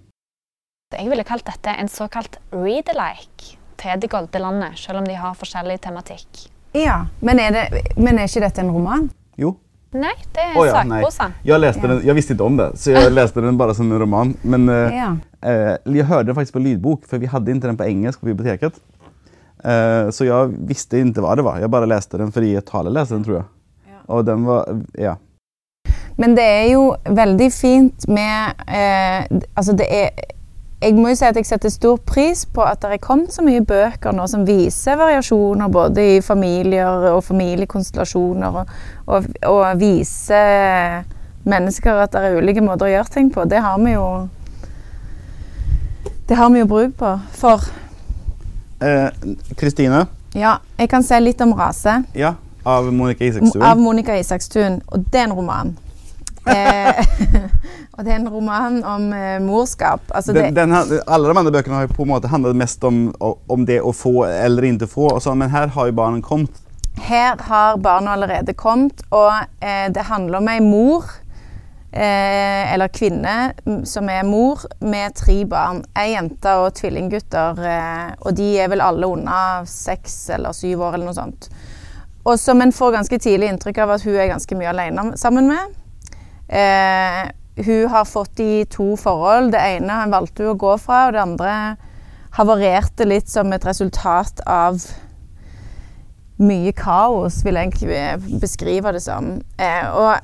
[0.96, 5.35] Jeg ville kalt dette en såkalt read-alike til Det golde landet, selv om de har
[5.38, 6.46] forskjellig tematikk.
[6.74, 9.11] Ja, men er, det, men er ikke dette en roman?
[9.38, 9.55] Jo.
[9.92, 11.29] Nei, det er oh, ja, sakprosa.
[11.44, 11.92] Jeg, Ja.
[11.94, 14.35] den, jeg visste ikke om det, så jeg leste den bare som en roman.
[14.42, 15.11] Men eh, Ja.
[15.42, 18.29] eh, jeg hørte den faktisk på lydbok, for vi hadde ikke den på engelsk på
[18.33, 18.81] biblioteket.
[19.64, 21.61] Eh, så jeg visste ikke hva det var.
[21.62, 23.48] Jeg bare leste den fordi jeg leste den, tror jeg.
[24.09, 24.64] Og den var
[24.98, 25.16] Ja.
[26.19, 29.23] Men det er jo veldig fint med eh,
[29.55, 30.09] Altså, det er
[30.83, 33.43] Jeg må jo si at jeg setter stor pris på at det er kommet så
[33.43, 38.67] mye bøker nå som viser variasjoner både i familier og familiekonstellasjoner, og,
[39.07, 41.03] og, og viser
[41.49, 43.43] mennesker at det er ulike måter å gjøre ting på.
[43.51, 44.07] Det har vi jo
[46.29, 47.13] Det har vi jo bruk på.
[47.33, 47.67] For
[48.81, 49.09] Eh,
[49.59, 50.05] Kristine,
[50.39, 51.97] ja, jeg kan si litt om rase.
[52.15, 53.63] ja, av Monica Isakstuen.
[53.67, 54.83] Av Monica Isakstuen.
[54.93, 55.73] Og det er en roman.
[56.49, 57.05] Eh,
[57.99, 60.01] og det er en roman om eh, morskap.
[60.09, 63.69] Altså den, den, alle de andre bøkene har på en måte handlet mest om, om
[63.69, 66.65] det å få eller ikke få, sånn, men her har jo barnen kommet.
[66.99, 71.07] her har barna allerede kommet, og eh, det handler om ei mor,
[71.93, 73.53] eh, eller kvinne,
[73.87, 75.85] som er mor med tre barn.
[75.99, 80.99] Ei jente og tvillinggutter, eh, og de er vel alle under seks eller syv år
[80.99, 81.51] eller noe sånt.
[82.29, 85.49] Og som en får ganske tidlig inntrykk av at hun er ganske mye alene sammen
[85.49, 85.77] med.
[86.49, 87.29] Eh,
[87.67, 89.53] hun har fått i to forhold.
[89.53, 91.55] Det ene valgte hun å gå fra, og det andre
[92.39, 94.79] havarerte litt som et resultat av
[96.39, 99.41] mye kaos, vil jeg beskrive det som.
[99.59, 100.21] Eh, og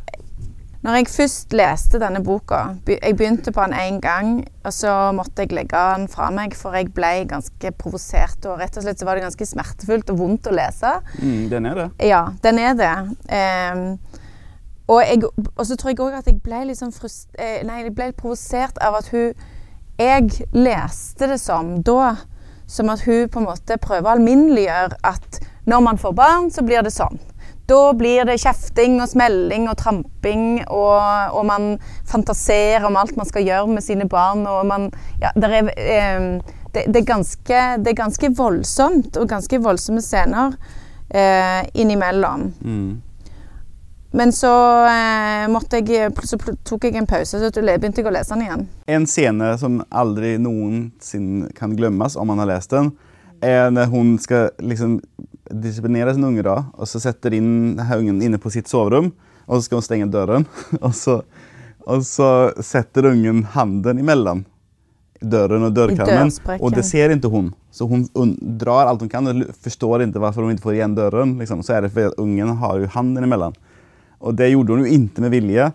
[0.84, 5.10] når jeg først leste denne boka be- Jeg begynte på den én gang, og så
[5.16, 8.44] måtte jeg legge den fra meg, for jeg ble ganske provosert.
[8.46, 10.92] Og rett og slett så var det ganske smertefullt og vondt å lese.
[11.22, 11.88] Mm, den er det.
[12.06, 12.92] Ja, den er det.
[13.28, 13.98] Ehm,
[14.86, 15.22] og, jeg,
[15.56, 17.30] og så tror jeg òg at jeg ble litt sånn frust...
[17.40, 19.32] Eh, nei, jeg ble litt provosert av at hun
[19.98, 22.16] Jeg leste det som da
[22.66, 26.64] som at hun på en måte prøver å alminneliggjøre at når man får barn, så
[26.64, 27.20] blir det sånn.
[27.68, 31.00] da blir det kjefting og smelling og tramping, og,
[31.32, 34.46] og man fantaserer om alt man skal gjøre med sine barn.
[34.46, 34.90] og man,
[35.22, 36.26] ja, er, eh,
[36.74, 40.58] det, det, er ganske, det er ganske voldsomt, og ganske voldsomme scener
[41.08, 42.50] eh, innimellom.
[42.60, 43.00] Mm.
[44.14, 44.50] Men så,
[44.86, 45.48] eh,
[45.90, 48.66] jeg, så tok jeg en pause, så begynte jeg å lese den igjen.
[48.86, 52.92] En scene som aldri noensinne kan glemmes om man har lest den,
[53.42, 55.00] er når hun skal liksom
[55.50, 59.10] disiplinere sin unge, da, og så setter inn ungen inne på sitt soverom,
[59.48, 60.46] og så skal hun stenge døren.
[60.86, 61.18] Og så,
[61.84, 62.28] og så
[62.64, 64.46] setter ungen handen imellom
[65.20, 67.50] døren og dørkarmen, og det ser ikke hun.
[67.74, 70.96] Så hun un- drar alt hun kan og forstår ikke hvorfor hun ikke får igjen
[70.96, 71.36] døren.
[71.40, 71.62] Liksom.
[71.64, 73.56] Så er det fordi ungen har jo handen imellom.
[74.24, 75.68] Og det gjorde hun jo ikke med vilje.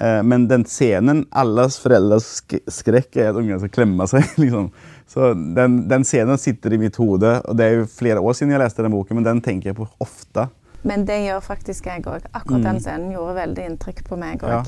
[0.00, 4.26] Eh, men den scenen, alles foreldres sk skrekk er at ungene skal klemme seg.
[4.42, 4.68] Liksom.
[5.10, 7.38] Så den, den scenen sitter i mitt hode.
[7.44, 9.78] Og det er jo flere år siden jeg leste den boken, men den tenker jeg
[9.78, 10.48] på ofte.
[10.84, 12.26] Men det gjør faktisk jeg òg.
[12.36, 14.64] Akkurat den scenen gjorde veldig inntrykk på meg Ja.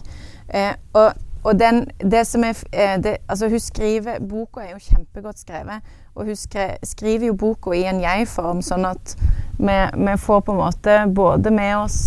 [0.47, 4.81] Eh, og og den, det som er, eh, det, altså hun skriver, Boka er jo
[4.83, 5.85] kjempegodt skrevet.
[6.15, 9.15] Og hun skre, skriver jo boka i en jeg-form, sånn at
[9.59, 12.01] vi, vi får på en måte både med oss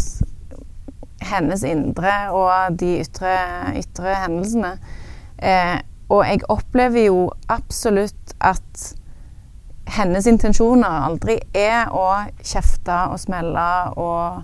[1.22, 3.36] hennes indre og de ytre,
[3.80, 4.74] ytre hendelsene.
[5.40, 5.78] Eh,
[6.10, 8.86] og jeg opplever jo absolutt at
[9.90, 12.08] hennes intensjoner aldri er å
[12.46, 14.42] kjefte og smelle og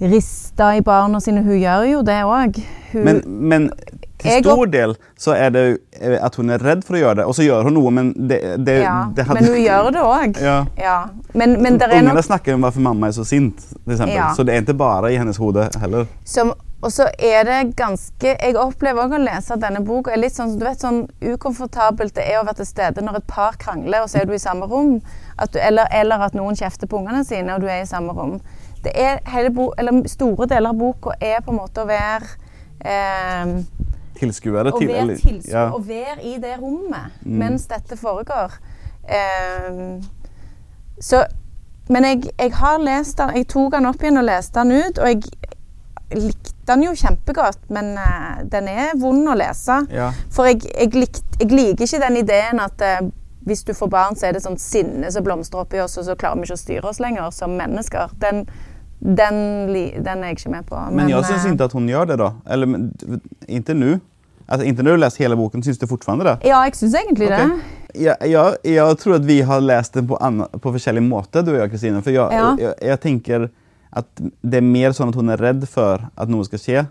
[0.00, 1.44] riste i barna sine.
[1.46, 2.60] Hun gjør jo det òg.
[2.94, 3.70] Men, men
[4.18, 5.64] til stor del så er det
[6.00, 8.12] eh, at hun er redd for å gjøre det, og så gjør hun noe, men
[8.16, 10.40] det, det, Ja, det hadde- men hun gjør det òg.
[10.42, 10.58] Ja.
[10.80, 10.98] Ja.
[11.34, 13.60] Men, men der Ungene nok snakker om hvorfor mamma er så sint.
[13.86, 14.32] Ja.
[14.36, 16.06] så det er ikke bare i hennes hode heller.
[16.24, 20.34] som og så er det ganske Jeg opplever også å lese denne boka er litt
[20.36, 24.04] sånn, du vet, sånn ukomfortabelt det er å være til stede når et par krangler,
[24.04, 25.00] og så er du i samme rom.
[25.40, 28.12] At du, eller, eller at noen kjefter på ungene sine, og du er i samme
[28.12, 28.36] rom.
[28.84, 32.28] Det er hele bo, eller Store deler av boka er på en måte å være
[32.84, 33.56] eh,
[34.18, 35.66] Tilskuere Å til være eller- tilskuer, ja.
[35.74, 37.38] og være i det rommet Mm.
[37.38, 38.52] mens dette foregår.
[39.08, 40.02] Ehm,
[41.00, 41.24] så
[41.88, 43.36] Men jeg, jeg har lest den.
[43.36, 45.22] Jeg tok den opp igjen og leste den ut, og jeg
[46.18, 49.76] likte den jo kjempegodt, men uh, den er vond å lese.
[49.94, 50.08] Ja.
[50.34, 53.06] For jeg, jeg, likt, jeg liker ikke den ideen at uh,
[53.46, 56.16] hvis du får barn, så er det sånn sinne som blomstrer i oss, og så
[56.18, 58.10] klarer vi ikke å styre oss lenger som mennesker.
[58.18, 58.48] Den,
[58.98, 59.38] den,
[60.04, 60.82] den er jeg ikke med på.
[60.90, 62.30] Men jeg syns ikke at hun gjør det da.
[62.50, 62.92] Eller men,
[63.48, 63.98] inte nå.
[64.48, 66.48] Alltså inte när du lest hele boken, syns du fortfarande det?
[66.48, 67.50] Ja, jeg syns egentlig det.
[67.94, 71.50] Jeg, jag, jeg, tror at vi har lest den på, anna, på forskjellig måte, du
[71.54, 72.02] og jeg, Kristine.
[72.02, 72.52] For jeg, Ja.
[72.60, 73.48] jeg, jeg tenker
[73.96, 74.06] at
[74.42, 76.84] det er mer sånn at hun er redd for at noe skal skje.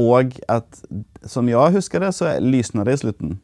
[0.00, 0.84] Og at,
[1.28, 3.40] som jeg husker det, så lysner det i slutten.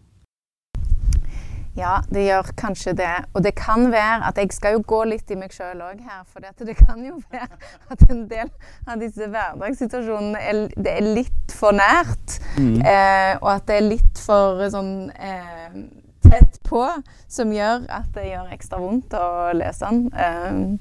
[1.77, 3.13] Ja, det gjør kanskje det.
[3.35, 6.25] Og det kan være at jeg skal jo gå litt i meg sjøl òg her.
[6.27, 7.61] For det, det kan jo være
[7.93, 8.51] at en del
[8.89, 12.39] av disse hverdagssituasjonene er, det er litt for nært.
[12.59, 15.81] Eh, og at det er litt for sånn eh,
[16.29, 16.85] tett på,
[17.31, 19.27] som gjør at det gjør ekstra vondt å
[19.57, 20.79] lese den.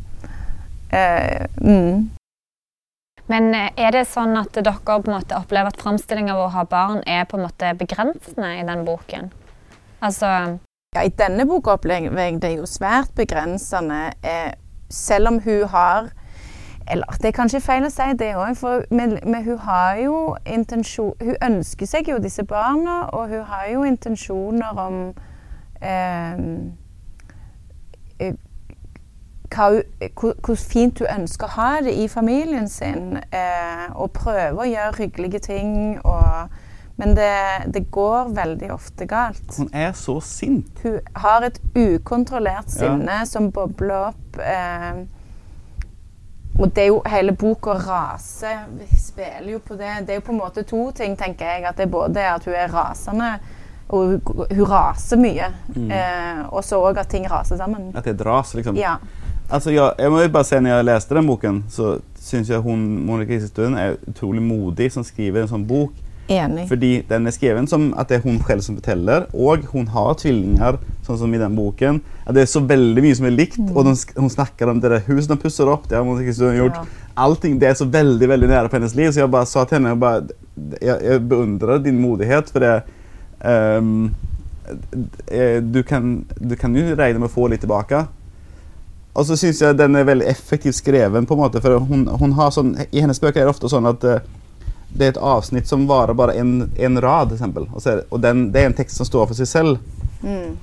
[0.91, 2.08] Eh, eh, mm.
[3.28, 6.54] Men eh, er det sånn at dere på en måte opplever at framstillinga av å
[6.56, 9.30] ha barn er på en måte begrensende i den boken?
[10.00, 10.58] Altså
[10.97, 14.53] Ja, I denne boka opplever jeg det jo svært begrensende, eh,
[14.89, 16.10] selv om hun har
[16.91, 20.38] Eller det er kanskje feil å si det òg, for men, men hun har jo
[20.45, 25.13] intensjon Hun ønsker seg jo disse barna, og hun har jo intensjoner om
[25.81, 26.38] eh,
[28.19, 28.33] eh,
[29.55, 29.67] hva
[30.15, 34.71] hvor, hvor fint hun ønsker å ha det i familien sin, eh, og prøve å
[34.71, 35.99] gjøre hyggelige ting.
[36.03, 36.49] Og,
[36.97, 37.33] men det,
[37.73, 39.57] det går veldig ofte galt.
[39.57, 40.79] Hun er så sint.
[40.83, 42.79] Hun har et ukontrollert Ja.
[42.79, 44.39] sinne som bobler opp.
[44.41, 45.03] Eh,
[46.57, 49.91] og det er jo hele boka raser Vi spiller jo på det.
[50.07, 51.67] Det er jo på en måte to ting, tenker jeg.
[51.69, 53.29] At det er både at hun er rasende,
[53.89, 55.51] og hun, hun raser mye.
[55.75, 55.91] Mm.
[55.91, 57.91] Eh, og så òg at ting raser sammen.
[57.95, 58.75] At det er ras liksom.
[58.75, 58.95] Ja.
[59.49, 62.81] Alltså jeg, må jo bare si, når jeg leste den boken så syns jeg hun,
[63.05, 65.93] Monica Isestuen er utrolig modig som skriver en sånn bok.
[66.27, 66.65] Enig.
[66.67, 70.15] Fordi den er skrevet som at det er hun selv som forteller, og hun har
[70.19, 72.01] tvillinger, sånn som i den boken.
[72.25, 74.91] At det er så veldig mye som er likt, og de, hun snakker om det
[74.91, 75.87] der huset de pusser opp.
[75.87, 76.81] det har hun Isestuen gjort.
[76.81, 76.85] Ja.
[77.23, 79.75] Allting, Det er så veldig veldig nære på hennes liv, så jeg bare sa til
[79.80, 80.21] henne jeg, bare,
[80.82, 82.84] jeg, jeg beundrer din modighet, for det
[83.47, 83.82] eh,
[85.63, 88.03] du, kan, du kan jo regne med å få litt tilbake.
[89.17, 91.25] Og så syns jeg den er veldig effektivt skreven.
[91.25, 93.89] på en måte, for hun, hun har sånn, I hennes bøker er det ofte sånn
[93.89, 94.21] at eh,
[94.89, 97.67] det er et avsnitt som varer bare en, en rad, eksempel.
[97.73, 99.77] Og, så er og den, det er en tekst som står for seg selv.
[100.21, 100.55] Mm.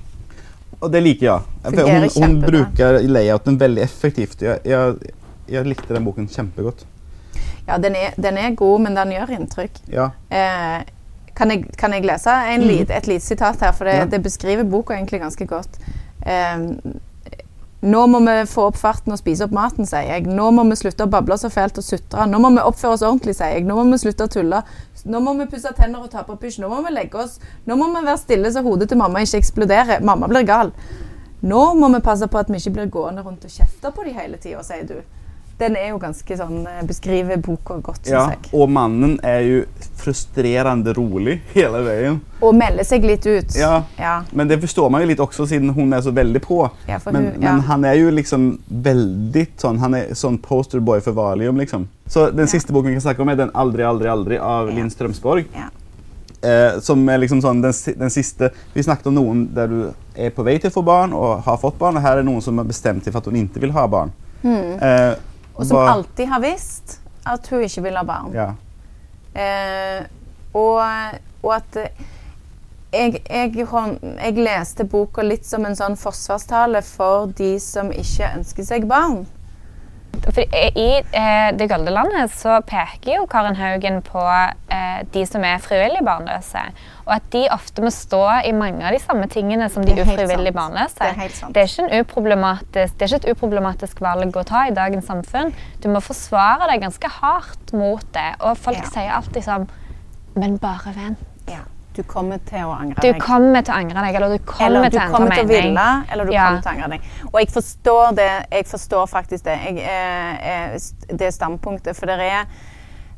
[0.79, 1.53] Og det liker jeg.
[1.63, 4.41] For hun, hun bruker layouten veldig effektivt.
[4.43, 5.13] Jeg, jeg,
[5.49, 6.83] jeg likte den boken kjempegodt.
[7.65, 9.79] Ja, den er, den er god, men den gjør inntrykk.
[9.89, 10.09] Ja.
[10.29, 10.83] Eh,
[11.35, 14.05] kan, jeg, kan jeg lese en lit, et lite sitat her, for det, Ja.
[14.11, 15.79] det beskriver boka egentlig ganske godt.
[16.21, 16.59] Eh,
[17.85, 20.25] nå må vi få opp farten og spise opp maten, sier jeg.
[20.25, 22.25] Nå må vi slutte å bable så fælt og sutre.
[22.29, 23.65] Nå må vi oppføre oss ordentlig, sier jeg.
[23.67, 24.61] Nå må vi slutte å tulle.
[25.05, 26.61] Nå må vi pusse tenner og ta på pysj.
[26.63, 27.37] Nå må vi legge oss.
[27.69, 30.01] Nå må vi være stille så hodet til mamma ikke eksploderer.
[30.05, 30.73] Mamma blir gal.
[31.45, 34.15] Nå må vi passe på at vi ikke blir gående rundt og kjefte på de
[34.17, 34.97] hele tida, sier du.
[35.57, 38.23] Den er jo ganske sånn eh, Beskriver boka godt, syns ja.
[38.33, 38.49] jeg.
[38.53, 39.61] Og mannen er jo
[39.95, 42.17] frustrerende rolig hele veien.
[42.43, 43.55] Og melder seg litt ut.
[43.55, 43.83] Ja.
[43.97, 44.17] ja.
[44.35, 46.59] Men det forstår man jo litt også, siden hun er så veldig på.
[46.89, 51.15] Ja, Men, hun- men han er jo liksom veldig sånn Han er sånn posterboy for
[51.17, 51.87] Valium, liksom.
[52.07, 54.89] Så den siste boken vi kan snakke om, er den 'Aldri, aldri, aldri' av Linn
[54.91, 55.45] Strømsborg.
[55.55, 55.69] Ja.
[56.45, 59.79] Eh, som er liksom sånn den, den siste Vi snakket om noen der du
[60.15, 62.41] er på vei til å få barn og har fått barn, og her er noen
[62.43, 64.11] som har bestemt seg for at hun ikke vil ha barn.
[64.45, 65.15] Eh,
[65.55, 68.33] Og som hva- alltid har visst at hun ikke vil ha barn.
[68.33, 68.49] ja.
[69.35, 70.05] Eh,
[70.55, 70.79] og,
[71.43, 71.77] og at
[72.93, 78.63] jeg, jeg, jeg leste boka litt som en sånn forsvarstale for de som ikke ønsker
[78.63, 79.25] seg barn.
[80.23, 84.21] For I eh, Det gølde landet så peker jo Karin Haugen på
[84.71, 86.63] eh, de som er frivillig barnløse.
[87.05, 90.53] Og at de ofte må stå i mange av de samme tingene som de ufrivillig
[90.53, 90.57] sant.
[90.57, 90.97] barnløse.
[90.99, 91.15] Det er.
[91.15, 91.89] Det er, ikke
[92.73, 95.53] det er ikke et uproblematisk valg å ta i dagens samfunn.
[95.83, 98.31] Du må forsvare deg ganske hardt mot det.
[98.41, 98.89] Og folk Ja.
[98.93, 99.69] sier alltid sånn
[100.35, 101.17] Men bare vent.
[101.95, 103.19] Du kommer til å angre Du deg.
[103.23, 105.47] kommer til å angre deg, eller du kommer Eller du til å endre mening.
[105.47, 106.45] ville, eller du Ja.
[106.47, 107.01] kommer til å angre deg.
[107.33, 108.29] Og jeg forstår det.
[108.51, 109.59] Jeg forstår faktisk det.
[109.65, 110.79] Jeg, eh, eh,
[111.15, 111.95] det standpunktet.
[111.95, 112.45] For det er,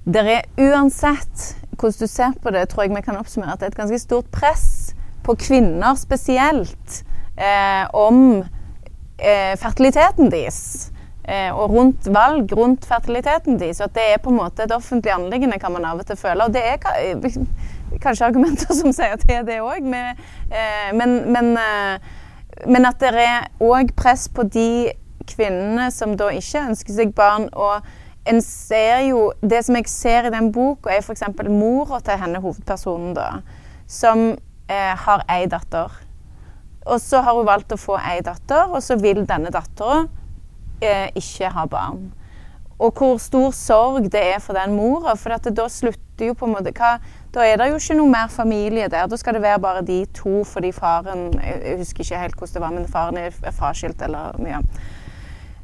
[0.05, 3.65] det er uansett hvordan du ser på det, tror jeg vi kan oppsummere at det
[3.67, 7.03] er et ganske stort press på kvinner spesielt
[7.37, 8.43] eh, om
[9.19, 10.91] eh, fertiliteten deres.
[11.27, 13.81] Eh, og rundt valg rundt fertiliteten deres.
[13.81, 16.45] At det er på en måte et offentlig anliggende, kan man av og til føle.
[16.45, 17.15] Og det er eh,
[18.03, 20.17] kanskje argumenter som sier at det òg, men,
[20.97, 24.91] men, men, eh, men at det er òg press på de
[25.27, 27.49] kvinnene som da ikke ønsker seg barn.
[27.53, 27.85] og
[28.27, 31.23] en ser jo, Det som jeg ser i den boka, er f.eks.
[31.47, 33.41] mora til henne, hovedpersonen, da,
[33.87, 34.35] som
[34.67, 35.91] eh, har ei datter.
[36.87, 40.05] Og så har hun valgt å få ei datter, og så vil denne dattera
[40.81, 42.09] eh, ikke ha barn.
[42.77, 45.15] Og hvor stor sorg det er for den mora.
[45.17, 46.97] For da slutter jo på en måte hva,
[47.33, 49.07] Da er det jo ikke noe mer familie der.
[49.11, 52.61] Da skal det være bare de to fordi faren Jeg husker ikke helt hvordan det
[52.63, 54.61] var, men faren er fraskilt eller ja.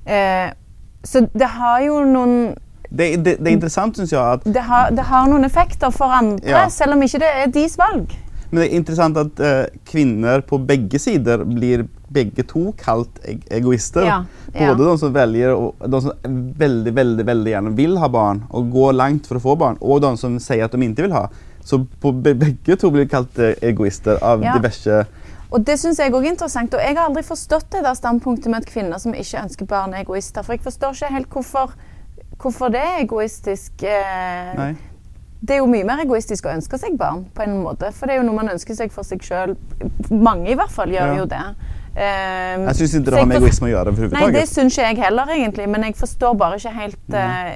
[0.06, 0.52] Eh,
[1.04, 2.36] så det har jo noen
[2.90, 6.12] Det, det, det er interessant, syns jeg, at det har, det har noen effekter for
[6.14, 6.68] andre, Ja.
[6.70, 8.12] selv om ikke det er deres valg.
[8.52, 13.42] Men det er interessant at eh, kvinner på begge sider blir begge to kalt eg
[13.50, 14.06] egoister.
[14.06, 14.20] Ja,
[14.54, 14.68] ja.
[14.76, 18.70] Både de som velger og de som veldig, veldig, veldig gjerne vil ha barn og
[18.76, 21.24] går langt for å få barn, og de som sier at de ikke vil ha.
[21.64, 24.54] Så på begge to blir kalt eh, egoister av Ja.
[24.58, 25.06] diverse
[25.54, 26.74] Og det syns jeg òg er interessant.
[26.74, 29.94] Og jeg har aldri forstått det der standpunktet med at kvinner som ikke ønsker barn,
[29.94, 30.42] er egoister.
[30.44, 31.74] For jeg forstår ikke helt hvorfor,
[32.42, 33.84] hvorfor det er egoistisk.
[33.84, 34.72] Eh, Nei.
[35.46, 37.92] det er jo mye mer egoistisk å ønske seg barn, på en måte.
[37.94, 39.54] For det er jo noe man ønsker seg for seg sjøl.
[40.10, 41.18] Mange i hvert fall gjør Ja.
[41.22, 41.44] jo det.
[41.94, 43.94] Um, Jeg syns ikke det har med egoisme å gjøre.
[43.96, 45.70] For Nei, det syns ikke jeg heller, egentlig.
[45.70, 47.54] Men jeg forstår bare ikke helt uh,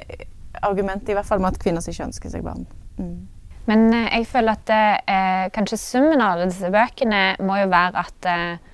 [0.62, 2.62] argumentet, i hvert fall med at kvinner som ikke ønsker seg barn.
[3.00, 3.26] Mm.
[3.68, 8.28] Men eh, jeg føler at eh, kanskje summen av disse bøkene må jo være at
[8.32, 8.72] eh,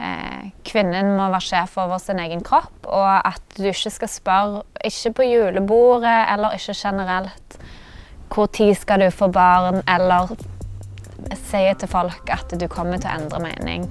[0.00, 4.64] eh, kvinnen må være sjef over sin egen kropp, og at du ikke skal spørre,
[4.84, 7.58] ikke på julebordet eller ikke generelt,
[8.34, 10.32] hvor tid skal du få barn, eller
[11.38, 13.86] sier til folk at du kommer til å endre mening.